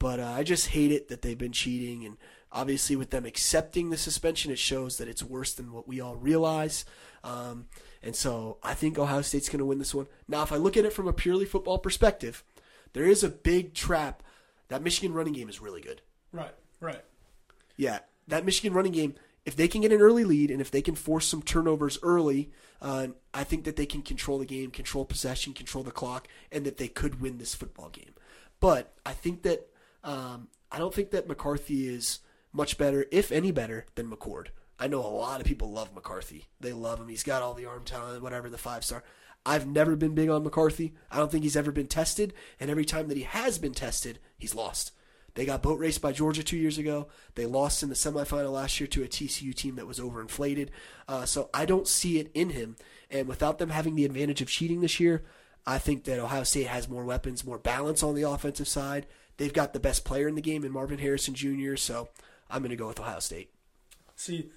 But 0.00 0.18
uh, 0.18 0.26
I 0.26 0.42
just 0.42 0.66
hate 0.66 0.90
it 0.90 1.06
that 1.06 1.22
they've 1.22 1.38
been 1.38 1.52
cheating, 1.52 2.04
and 2.04 2.16
obviously 2.50 2.96
with 2.96 3.10
them 3.10 3.24
accepting 3.24 3.90
the 3.90 3.96
suspension, 3.96 4.50
it 4.50 4.58
shows 4.58 4.98
that 4.98 5.06
it's 5.06 5.22
worse 5.22 5.54
than 5.54 5.72
what 5.72 5.86
we 5.86 6.00
all 6.00 6.16
realize. 6.16 6.84
Um, 7.22 7.66
and 8.02 8.16
so 8.16 8.58
I 8.60 8.74
think 8.74 8.98
Ohio 8.98 9.22
State's 9.22 9.48
going 9.48 9.60
to 9.60 9.64
win 9.64 9.78
this 9.78 9.94
one. 9.94 10.08
Now, 10.26 10.42
if 10.42 10.50
I 10.50 10.56
look 10.56 10.76
at 10.76 10.84
it 10.84 10.92
from 10.92 11.06
a 11.06 11.12
purely 11.12 11.44
football 11.44 11.78
perspective, 11.78 12.42
there 12.92 13.04
is 13.04 13.22
a 13.22 13.28
big 13.28 13.72
trap. 13.72 14.24
That 14.66 14.82
Michigan 14.82 15.14
running 15.14 15.34
game 15.34 15.48
is 15.48 15.62
really 15.62 15.80
good. 15.80 16.02
Right, 16.32 16.54
right. 16.80 17.04
Yeah, 17.76 18.00
that 18.26 18.44
Michigan 18.44 18.72
running 18.72 18.92
game, 18.92 19.14
if 19.44 19.54
they 19.54 19.68
can 19.68 19.82
get 19.82 19.92
an 19.92 20.00
early 20.00 20.24
lead 20.24 20.50
and 20.50 20.60
if 20.60 20.72
they 20.72 20.82
can 20.82 20.96
force 20.96 21.26
some 21.28 21.42
turnovers 21.42 22.00
early, 22.02 22.50
uh, 22.82 23.06
I 23.32 23.44
think 23.44 23.64
that 23.64 23.76
they 23.76 23.86
can 23.86 24.02
control 24.02 24.38
the 24.38 24.44
game, 24.44 24.72
control 24.72 25.04
possession, 25.04 25.52
control 25.52 25.84
the 25.84 25.92
clock, 25.92 26.26
and 26.50 26.66
that 26.66 26.76
they 26.76 26.88
could 26.88 27.20
win 27.20 27.38
this 27.38 27.54
football 27.54 27.88
game. 27.88 28.14
But 28.58 28.92
I 29.06 29.12
think 29.12 29.42
that 29.42 29.68
um, 30.02 30.48
I 30.70 30.78
don't 30.78 30.92
think 30.92 31.12
that 31.12 31.28
McCarthy 31.28 31.88
is 31.88 32.18
much 32.52 32.76
better, 32.76 33.06
if 33.12 33.30
any 33.30 33.52
better, 33.52 33.86
than 33.94 34.10
McCord. 34.10 34.48
I 34.80 34.88
know 34.88 34.98
a 34.98 35.06
lot 35.06 35.40
of 35.40 35.46
people 35.46 35.70
love 35.70 35.94
McCarthy. 35.94 36.48
They 36.58 36.72
love 36.72 36.98
him. 36.98 37.08
He's 37.08 37.22
got 37.22 37.40
all 37.40 37.54
the 37.54 37.66
arm 37.66 37.84
talent, 37.84 38.20
whatever, 38.20 38.50
the 38.50 38.58
five 38.58 38.84
star. 38.84 39.04
I've 39.46 39.66
never 39.66 39.94
been 39.94 40.14
big 40.14 40.28
on 40.28 40.42
McCarthy. 40.42 40.92
I 41.10 41.18
don't 41.18 41.30
think 41.30 41.44
he's 41.44 41.56
ever 41.56 41.70
been 41.70 41.86
tested, 41.86 42.34
and 42.58 42.68
every 42.68 42.84
time 42.84 43.06
that 43.08 43.16
he 43.16 43.22
has 43.22 43.58
been 43.58 43.74
tested, 43.74 44.18
he's 44.36 44.56
lost. 44.56 44.90
They 45.34 45.46
got 45.46 45.62
boat 45.62 45.78
raced 45.78 46.02
by 46.02 46.12
Georgia 46.12 46.42
two 46.42 46.58
years 46.58 46.78
ago. 46.78 47.08
They 47.34 47.46
lost 47.46 47.82
in 47.82 47.88
the 47.88 47.94
semifinal 47.94 48.52
last 48.52 48.78
year 48.80 48.86
to 48.88 49.02
a 49.02 49.08
TCU 49.08 49.54
team 49.54 49.76
that 49.76 49.86
was 49.86 49.98
overinflated. 49.98 50.68
Uh, 51.08 51.24
so 51.24 51.48
I 51.54 51.64
don't 51.64 51.88
see 51.88 52.18
it 52.18 52.30
in 52.34 52.50
him. 52.50 52.76
And 53.10 53.26
without 53.26 53.58
them 53.58 53.70
having 53.70 53.94
the 53.94 54.04
advantage 54.04 54.42
of 54.42 54.48
cheating 54.48 54.80
this 54.80 55.00
year, 55.00 55.22
I 55.66 55.78
think 55.78 56.04
that 56.04 56.18
Ohio 56.18 56.42
State 56.42 56.66
has 56.66 56.88
more 56.88 57.04
weapons, 57.04 57.44
more 57.44 57.58
balance 57.58 58.02
on 58.02 58.14
the 58.14 58.22
offensive 58.22 58.68
side. 58.68 59.06
They've 59.36 59.52
got 59.52 59.72
the 59.72 59.80
best 59.80 60.04
player 60.04 60.28
in 60.28 60.34
the 60.34 60.42
game 60.42 60.64
in 60.64 60.72
Marvin 60.72 60.98
Harrison 60.98 61.34
Jr. 61.34 61.76
So 61.76 62.08
I'm 62.50 62.62
going 62.62 62.70
to 62.70 62.76
go 62.76 62.88
with 62.88 63.00
Ohio 63.00 63.20
State. 63.20 63.50
See, 64.16 64.50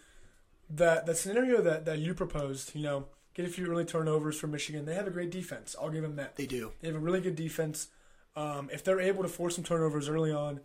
that 0.70 1.06
the 1.06 1.16
scenario 1.16 1.62
that, 1.62 1.86
that 1.86 2.00
you 2.00 2.14
proposed, 2.14 2.76
you 2.76 2.84
know, 2.84 3.06
get 3.34 3.46
a 3.46 3.50
few 3.50 3.68
early 3.68 3.86
turnovers 3.86 4.38
for 4.38 4.48
Michigan. 4.48 4.86
They 4.86 4.96
have 4.96 5.08
a 5.08 5.12
great 5.12 5.32
defense. 5.32 5.76
I'll 5.80 5.90
give 5.90 6.02
them 6.02 6.16
that. 6.16 6.36
They 6.36 6.46
do. 6.46 6.72
They 6.82 6.88
have 6.88 6.98
a 6.98 7.00
really 7.00 7.22
good 7.22 7.36
defense. 7.36 7.88
Um, 8.36 8.70
if 8.72 8.84
they're 8.84 9.00
able 9.00 9.24
to 9.24 9.30
force 9.30 9.56
some 9.56 9.64
turnovers 9.64 10.10
early 10.10 10.32
on, 10.32 10.60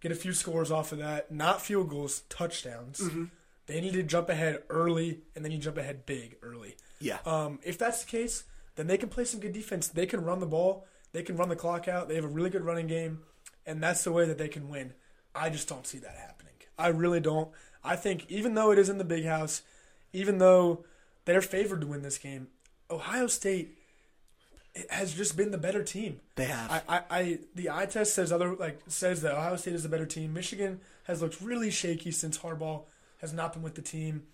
get 0.00 0.12
a 0.12 0.16
few 0.16 0.32
scores 0.32 0.70
off 0.70 0.92
of 0.92 0.98
that, 0.98 1.30
not 1.30 1.60
field 1.60 1.90
goals, 1.90 2.22
touchdowns. 2.28 3.00
Mm-hmm. 3.00 3.24
They 3.66 3.80
need 3.80 3.92
to 3.92 4.02
jump 4.02 4.28
ahead 4.28 4.62
early, 4.68 5.20
and 5.36 5.44
then 5.44 5.52
you 5.52 5.58
jump 5.58 5.78
ahead 5.78 6.04
big 6.06 6.36
early. 6.42 6.76
Yeah. 7.00 7.18
Um, 7.24 7.60
if 7.62 7.78
that's 7.78 8.04
the 8.04 8.10
case, 8.10 8.44
then 8.76 8.86
they 8.86 8.96
can 8.96 9.08
play 9.08 9.24
some 9.24 9.40
good 9.40 9.52
defense. 9.52 9.88
They 9.88 10.06
can 10.06 10.24
run 10.24 10.40
the 10.40 10.46
ball. 10.46 10.86
They 11.12 11.22
can 11.22 11.36
run 11.36 11.48
the 11.48 11.56
clock 11.56 11.88
out. 11.88 12.08
They 12.08 12.14
have 12.14 12.24
a 12.24 12.28
really 12.28 12.50
good 12.50 12.64
running 12.64 12.86
game, 12.86 13.20
and 13.66 13.82
that's 13.82 14.02
the 14.04 14.12
way 14.12 14.26
that 14.26 14.38
they 14.38 14.48
can 14.48 14.68
win. 14.68 14.94
I 15.34 15.50
just 15.50 15.68
don't 15.68 15.86
see 15.86 15.98
that 15.98 16.16
happening. 16.16 16.54
I 16.78 16.88
really 16.88 17.20
don't. 17.20 17.50
I 17.84 17.96
think 17.96 18.26
even 18.30 18.54
though 18.54 18.70
it 18.70 18.78
is 18.78 18.88
in 18.88 18.98
the 18.98 19.04
big 19.04 19.24
house, 19.24 19.62
even 20.12 20.38
though 20.38 20.84
they're 21.24 21.42
favored 21.42 21.82
to 21.82 21.86
win 21.86 22.02
this 22.02 22.18
game, 22.18 22.48
Ohio 22.90 23.26
State 23.26 23.78
has 24.90 25.14
just 25.14 25.36
been 25.36 25.50
the 25.50 25.58
better 25.58 25.82
team. 25.82 26.20
They 26.36 26.46
have. 26.46 26.70
I, 26.70 26.96
I, 26.96 27.02
I 27.10 27.38
the 27.54 27.70
eye 27.70 27.86
test 27.86 28.14
says 28.14 28.32
other 28.32 28.54
like 28.54 28.80
says 28.86 29.22
that 29.22 29.34
Ohio 29.34 29.56
State 29.56 29.74
is 29.74 29.82
the 29.82 29.88
better 29.88 30.06
team. 30.06 30.32
Michigan 30.32 30.80
has 31.04 31.20
looked 31.20 31.40
really 31.40 31.70
shaky 31.70 32.10
since 32.10 32.38
Harbaugh 32.38 32.82
has 33.18 33.32
not 33.32 33.52
been 33.52 33.62
with 33.62 33.74
the 33.74 33.82
team. 33.82 34.24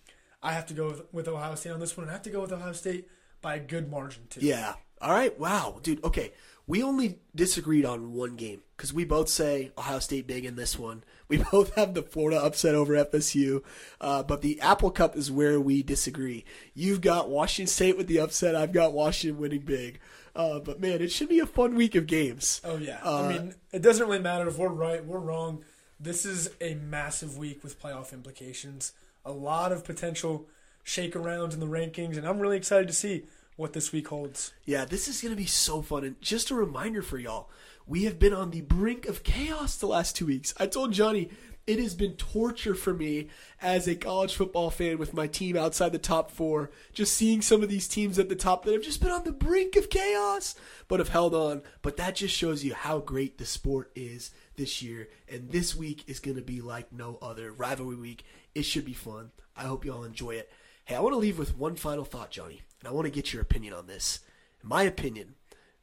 I 0.42 0.52
have 0.52 0.66
to 0.66 0.74
go 0.74 0.86
with, 0.86 1.02
with 1.12 1.28
Ohio 1.28 1.54
State 1.56 1.70
on 1.70 1.80
this 1.80 1.96
one, 1.96 2.04
and 2.04 2.10
I 2.10 2.14
have 2.14 2.22
to 2.22 2.30
go 2.30 2.40
with 2.40 2.52
Ohio 2.52 2.72
State 2.72 3.08
by 3.42 3.56
a 3.56 3.60
good 3.60 3.90
margin 3.90 4.24
too. 4.30 4.40
Yeah. 4.40 4.74
All 5.00 5.12
right. 5.12 5.38
Wow, 5.38 5.78
dude. 5.82 6.02
Okay, 6.04 6.32
we 6.68 6.82
only 6.82 7.18
disagreed 7.34 7.84
on 7.84 8.12
one 8.12 8.36
game 8.36 8.60
because 8.76 8.92
we 8.92 9.04
both 9.04 9.28
say 9.28 9.72
Ohio 9.78 9.98
State 9.98 10.26
big 10.26 10.44
in 10.44 10.54
this 10.54 10.78
one. 10.78 11.02
We 11.26 11.38
both 11.50 11.74
have 11.74 11.94
the 11.94 12.02
Florida 12.02 12.40
upset 12.40 12.74
over 12.74 12.92
FSU, 12.92 13.62
uh, 14.00 14.22
but 14.22 14.42
the 14.42 14.60
Apple 14.60 14.90
Cup 14.90 15.16
is 15.16 15.32
where 15.32 15.58
we 15.58 15.82
disagree. 15.82 16.44
You've 16.74 17.00
got 17.00 17.30
Washington 17.30 17.72
State 17.72 17.96
with 17.96 18.06
the 18.06 18.20
upset. 18.20 18.54
I've 18.54 18.72
got 18.72 18.92
Washington 18.92 19.40
winning 19.40 19.62
big. 19.62 19.98
Uh, 20.38 20.60
but 20.60 20.80
man, 20.80 21.02
it 21.02 21.10
should 21.10 21.28
be 21.28 21.40
a 21.40 21.46
fun 21.46 21.74
week 21.74 21.94
of 21.96 22.06
games. 22.06 22.62
Oh 22.64 22.76
yeah, 22.76 23.00
Uh, 23.04 23.22
I 23.24 23.28
mean, 23.28 23.54
it 23.72 23.82
doesn't 23.82 24.06
really 24.06 24.20
matter 24.20 24.46
if 24.48 24.56
we're 24.56 24.68
right, 24.68 25.04
we're 25.04 25.18
wrong. 25.18 25.64
This 26.00 26.24
is 26.24 26.50
a 26.60 26.74
massive 26.74 27.36
week 27.36 27.64
with 27.64 27.82
playoff 27.82 28.12
implications. 28.12 28.92
A 29.24 29.32
lot 29.32 29.72
of 29.72 29.84
potential 29.84 30.46
shake 30.84 31.14
arounds 31.14 31.52
in 31.54 31.60
the 31.60 31.66
rankings, 31.66 32.16
and 32.16 32.26
I'm 32.26 32.38
really 32.38 32.56
excited 32.56 32.86
to 32.86 32.94
see 32.94 33.24
what 33.56 33.72
this 33.72 33.90
week 33.90 34.06
holds. 34.08 34.52
Yeah, 34.64 34.84
this 34.84 35.08
is 35.08 35.20
going 35.20 35.34
to 35.34 35.36
be 35.36 35.44
so 35.44 35.82
fun. 35.82 36.04
And 36.04 36.20
just 36.20 36.50
a 36.52 36.54
reminder 36.54 37.02
for 37.02 37.18
y'all, 37.18 37.50
we 37.84 38.04
have 38.04 38.20
been 38.20 38.32
on 38.32 38.52
the 38.52 38.60
brink 38.60 39.06
of 39.06 39.24
chaos 39.24 39.76
the 39.76 39.88
last 39.88 40.14
two 40.14 40.26
weeks. 40.26 40.54
I 40.56 40.66
told 40.68 40.92
Johnny 40.92 41.30
it 41.68 41.78
has 41.78 41.94
been 41.94 42.14
torture 42.14 42.74
for 42.74 42.94
me 42.94 43.28
as 43.60 43.86
a 43.86 43.94
college 43.94 44.34
football 44.34 44.70
fan 44.70 44.96
with 44.96 45.12
my 45.12 45.26
team 45.26 45.54
outside 45.54 45.92
the 45.92 45.98
top 45.98 46.30
four, 46.30 46.70
just 46.94 47.14
seeing 47.14 47.42
some 47.42 47.62
of 47.62 47.68
these 47.68 47.86
teams 47.86 48.18
at 48.18 48.30
the 48.30 48.34
top 48.34 48.64
that 48.64 48.72
have 48.72 48.82
just 48.82 49.02
been 49.02 49.10
on 49.10 49.24
the 49.24 49.32
brink 49.32 49.76
of 49.76 49.90
chaos, 49.90 50.54
but 50.88 50.98
have 50.98 51.10
held 51.10 51.34
on. 51.34 51.60
But 51.82 51.98
that 51.98 52.16
just 52.16 52.34
shows 52.34 52.64
you 52.64 52.72
how 52.72 53.00
great 53.00 53.36
the 53.36 53.44
sport 53.44 53.90
is 53.94 54.30
this 54.56 54.80
year. 54.80 55.10
And 55.30 55.50
this 55.50 55.76
week 55.76 56.04
is 56.06 56.20
going 56.20 56.38
to 56.38 56.42
be 56.42 56.62
like 56.62 56.90
no 56.90 57.18
other. 57.20 57.52
Rivalry 57.52 57.96
week. 57.96 58.24
It 58.54 58.62
should 58.62 58.86
be 58.86 58.94
fun. 58.94 59.30
I 59.54 59.64
hope 59.64 59.84
y'all 59.84 60.04
enjoy 60.04 60.36
it. 60.36 60.50
Hey, 60.86 60.94
I 60.94 61.00
want 61.00 61.12
to 61.12 61.18
leave 61.18 61.38
with 61.38 61.54
one 61.54 61.76
final 61.76 62.06
thought, 62.06 62.30
Johnny, 62.30 62.62
and 62.80 62.88
I 62.88 62.92
want 62.92 63.04
to 63.04 63.12
get 63.12 63.34
your 63.34 63.42
opinion 63.42 63.74
on 63.74 63.86
this. 63.86 64.20
In 64.62 64.70
my 64.70 64.84
opinion, 64.84 65.34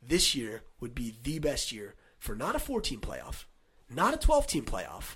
this 0.01 0.33
year 0.33 0.63
would 0.79 0.95
be 0.95 1.13
the 1.21 1.37
best 1.37 1.71
year 1.71 1.93
for 2.17 2.33
not 2.33 2.55
a 2.55 2.59
14 2.59 2.99
playoff, 3.01 3.43
not 3.87 4.15
a 4.15 4.17
12 4.17 4.47
team 4.47 4.65
playoff, 4.65 5.15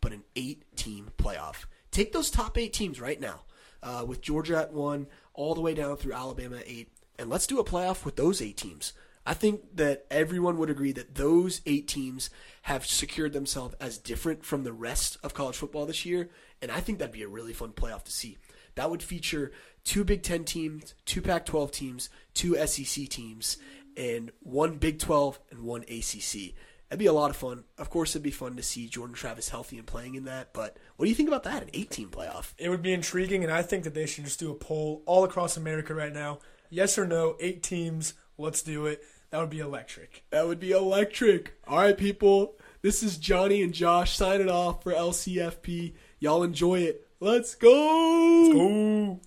but 0.00 0.12
an 0.12 0.24
eight 0.36 0.64
team 0.76 1.10
playoff. 1.18 1.64
Take 1.90 2.12
those 2.12 2.30
top 2.30 2.58
eight 2.58 2.72
teams 2.72 3.00
right 3.00 3.20
now, 3.20 3.42
uh, 3.82 4.04
with 4.06 4.20
Georgia 4.20 4.58
at 4.58 4.72
one, 4.72 5.06
all 5.34 5.54
the 5.54 5.60
way 5.60 5.74
down 5.74 5.96
through 5.96 6.12
Alabama 6.12 6.58
at 6.58 6.68
eight, 6.68 6.90
and 7.18 7.30
let's 7.30 7.46
do 7.46 7.58
a 7.58 7.64
playoff 7.64 8.04
with 8.04 8.16
those 8.16 8.42
eight 8.42 8.56
teams. 8.56 8.92
I 9.26 9.34
think 9.34 9.76
that 9.76 10.06
everyone 10.10 10.56
would 10.56 10.70
agree 10.70 10.92
that 10.92 11.14
those 11.16 11.60
eight 11.66 11.86
teams 11.86 12.30
have 12.62 12.86
secured 12.86 13.34
themselves 13.34 13.74
as 13.78 13.98
different 13.98 14.42
from 14.44 14.64
the 14.64 14.72
rest 14.72 15.18
of 15.22 15.34
college 15.34 15.56
football 15.56 15.84
this 15.84 16.06
year, 16.06 16.30
and 16.62 16.70
I 16.70 16.80
think 16.80 16.98
that'd 16.98 17.12
be 17.12 17.22
a 17.22 17.28
really 17.28 17.52
fun 17.52 17.72
playoff 17.72 18.04
to 18.04 18.12
see. 18.12 18.38
That 18.74 18.90
would 18.90 19.02
feature 19.02 19.52
two 19.84 20.04
Big 20.04 20.22
Ten 20.22 20.44
teams, 20.44 20.94
two 21.04 21.20
Pac 21.20 21.44
12 21.44 21.72
teams, 21.72 22.10
two 22.32 22.54
SEC 22.66 23.08
teams, 23.08 23.58
and 23.96 24.30
one 24.40 24.78
Big 24.78 24.98
12 24.98 25.38
and 25.50 25.62
one 25.62 25.82
ACC. 25.82 26.54
That'd 26.88 26.98
be 26.98 27.06
a 27.06 27.12
lot 27.12 27.30
of 27.30 27.36
fun. 27.36 27.64
Of 27.76 27.90
course, 27.90 28.12
it'd 28.12 28.22
be 28.22 28.30
fun 28.30 28.56
to 28.56 28.62
see 28.62 28.88
Jordan 28.88 29.14
Travis 29.14 29.50
healthy 29.50 29.76
and 29.76 29.86
playing 29.86 30.14
in 30.14 30.24
that, 30.24 30.54
but 30.54 30.78
what 30.96 31.04
do 31.04 31.10
you 31.10 31.14
think 31.14 31.28
about 31.28 31.44
that? 31.44 31.62
An 31.62 31.70
18 31.74 32.08
playoff? 32.08 32.54
It 32.56 32.70
would 32.70 32.80
be 32.80 32.94
intriguing, 32.94 33.44
and 33.44 33.52
I 33.52 33.60
think 33.60 33.84
that 33.84 33.92
they 33.92 34.06
should 34.06 34.24
just 34.24 34.40
do 34.40 34.50
a 34.50 34.54
poll 34.54 35.02
all 35.04 35.24
across 35.24 35.56
America 35.56 35.94
right 35.94 36.12
now. 36.12 36.38
Yes 36.70 36.96
or 36.96 37.06
no, 37.06 37.36
eight 37.40 37.62
teams, 37.62 38.14
let's 38.38 38.62
do 38.62 38.86
it. 38.86 39.02
That 39.30 39.40
would 39.40 39.50
be 39.50 39.58
electric. 39.58 40.24
That 40.30 40.46
would 40.46 40.60
be 40.60 40.70
electric. 40.70 41.58
All 41.66 41.78
right, 41.78 41.96
people. 41.96 42.56
This 42.80 43.02
is 43.02 43.18
Johnny 43.18 43.62
and 43.62 43.74
Josh 43.74 44.16
signing 44.16 44.48
off 44.48 44.82
for 44.82 44.92
LCFP. 44.92 45.92
Y'all 46.20 46.42
enjoy 46.42 46.80
it. 46.80 47.06
Let's 47.20 47.54
go. 47.54 47.70
Ooh. 47.70 49.20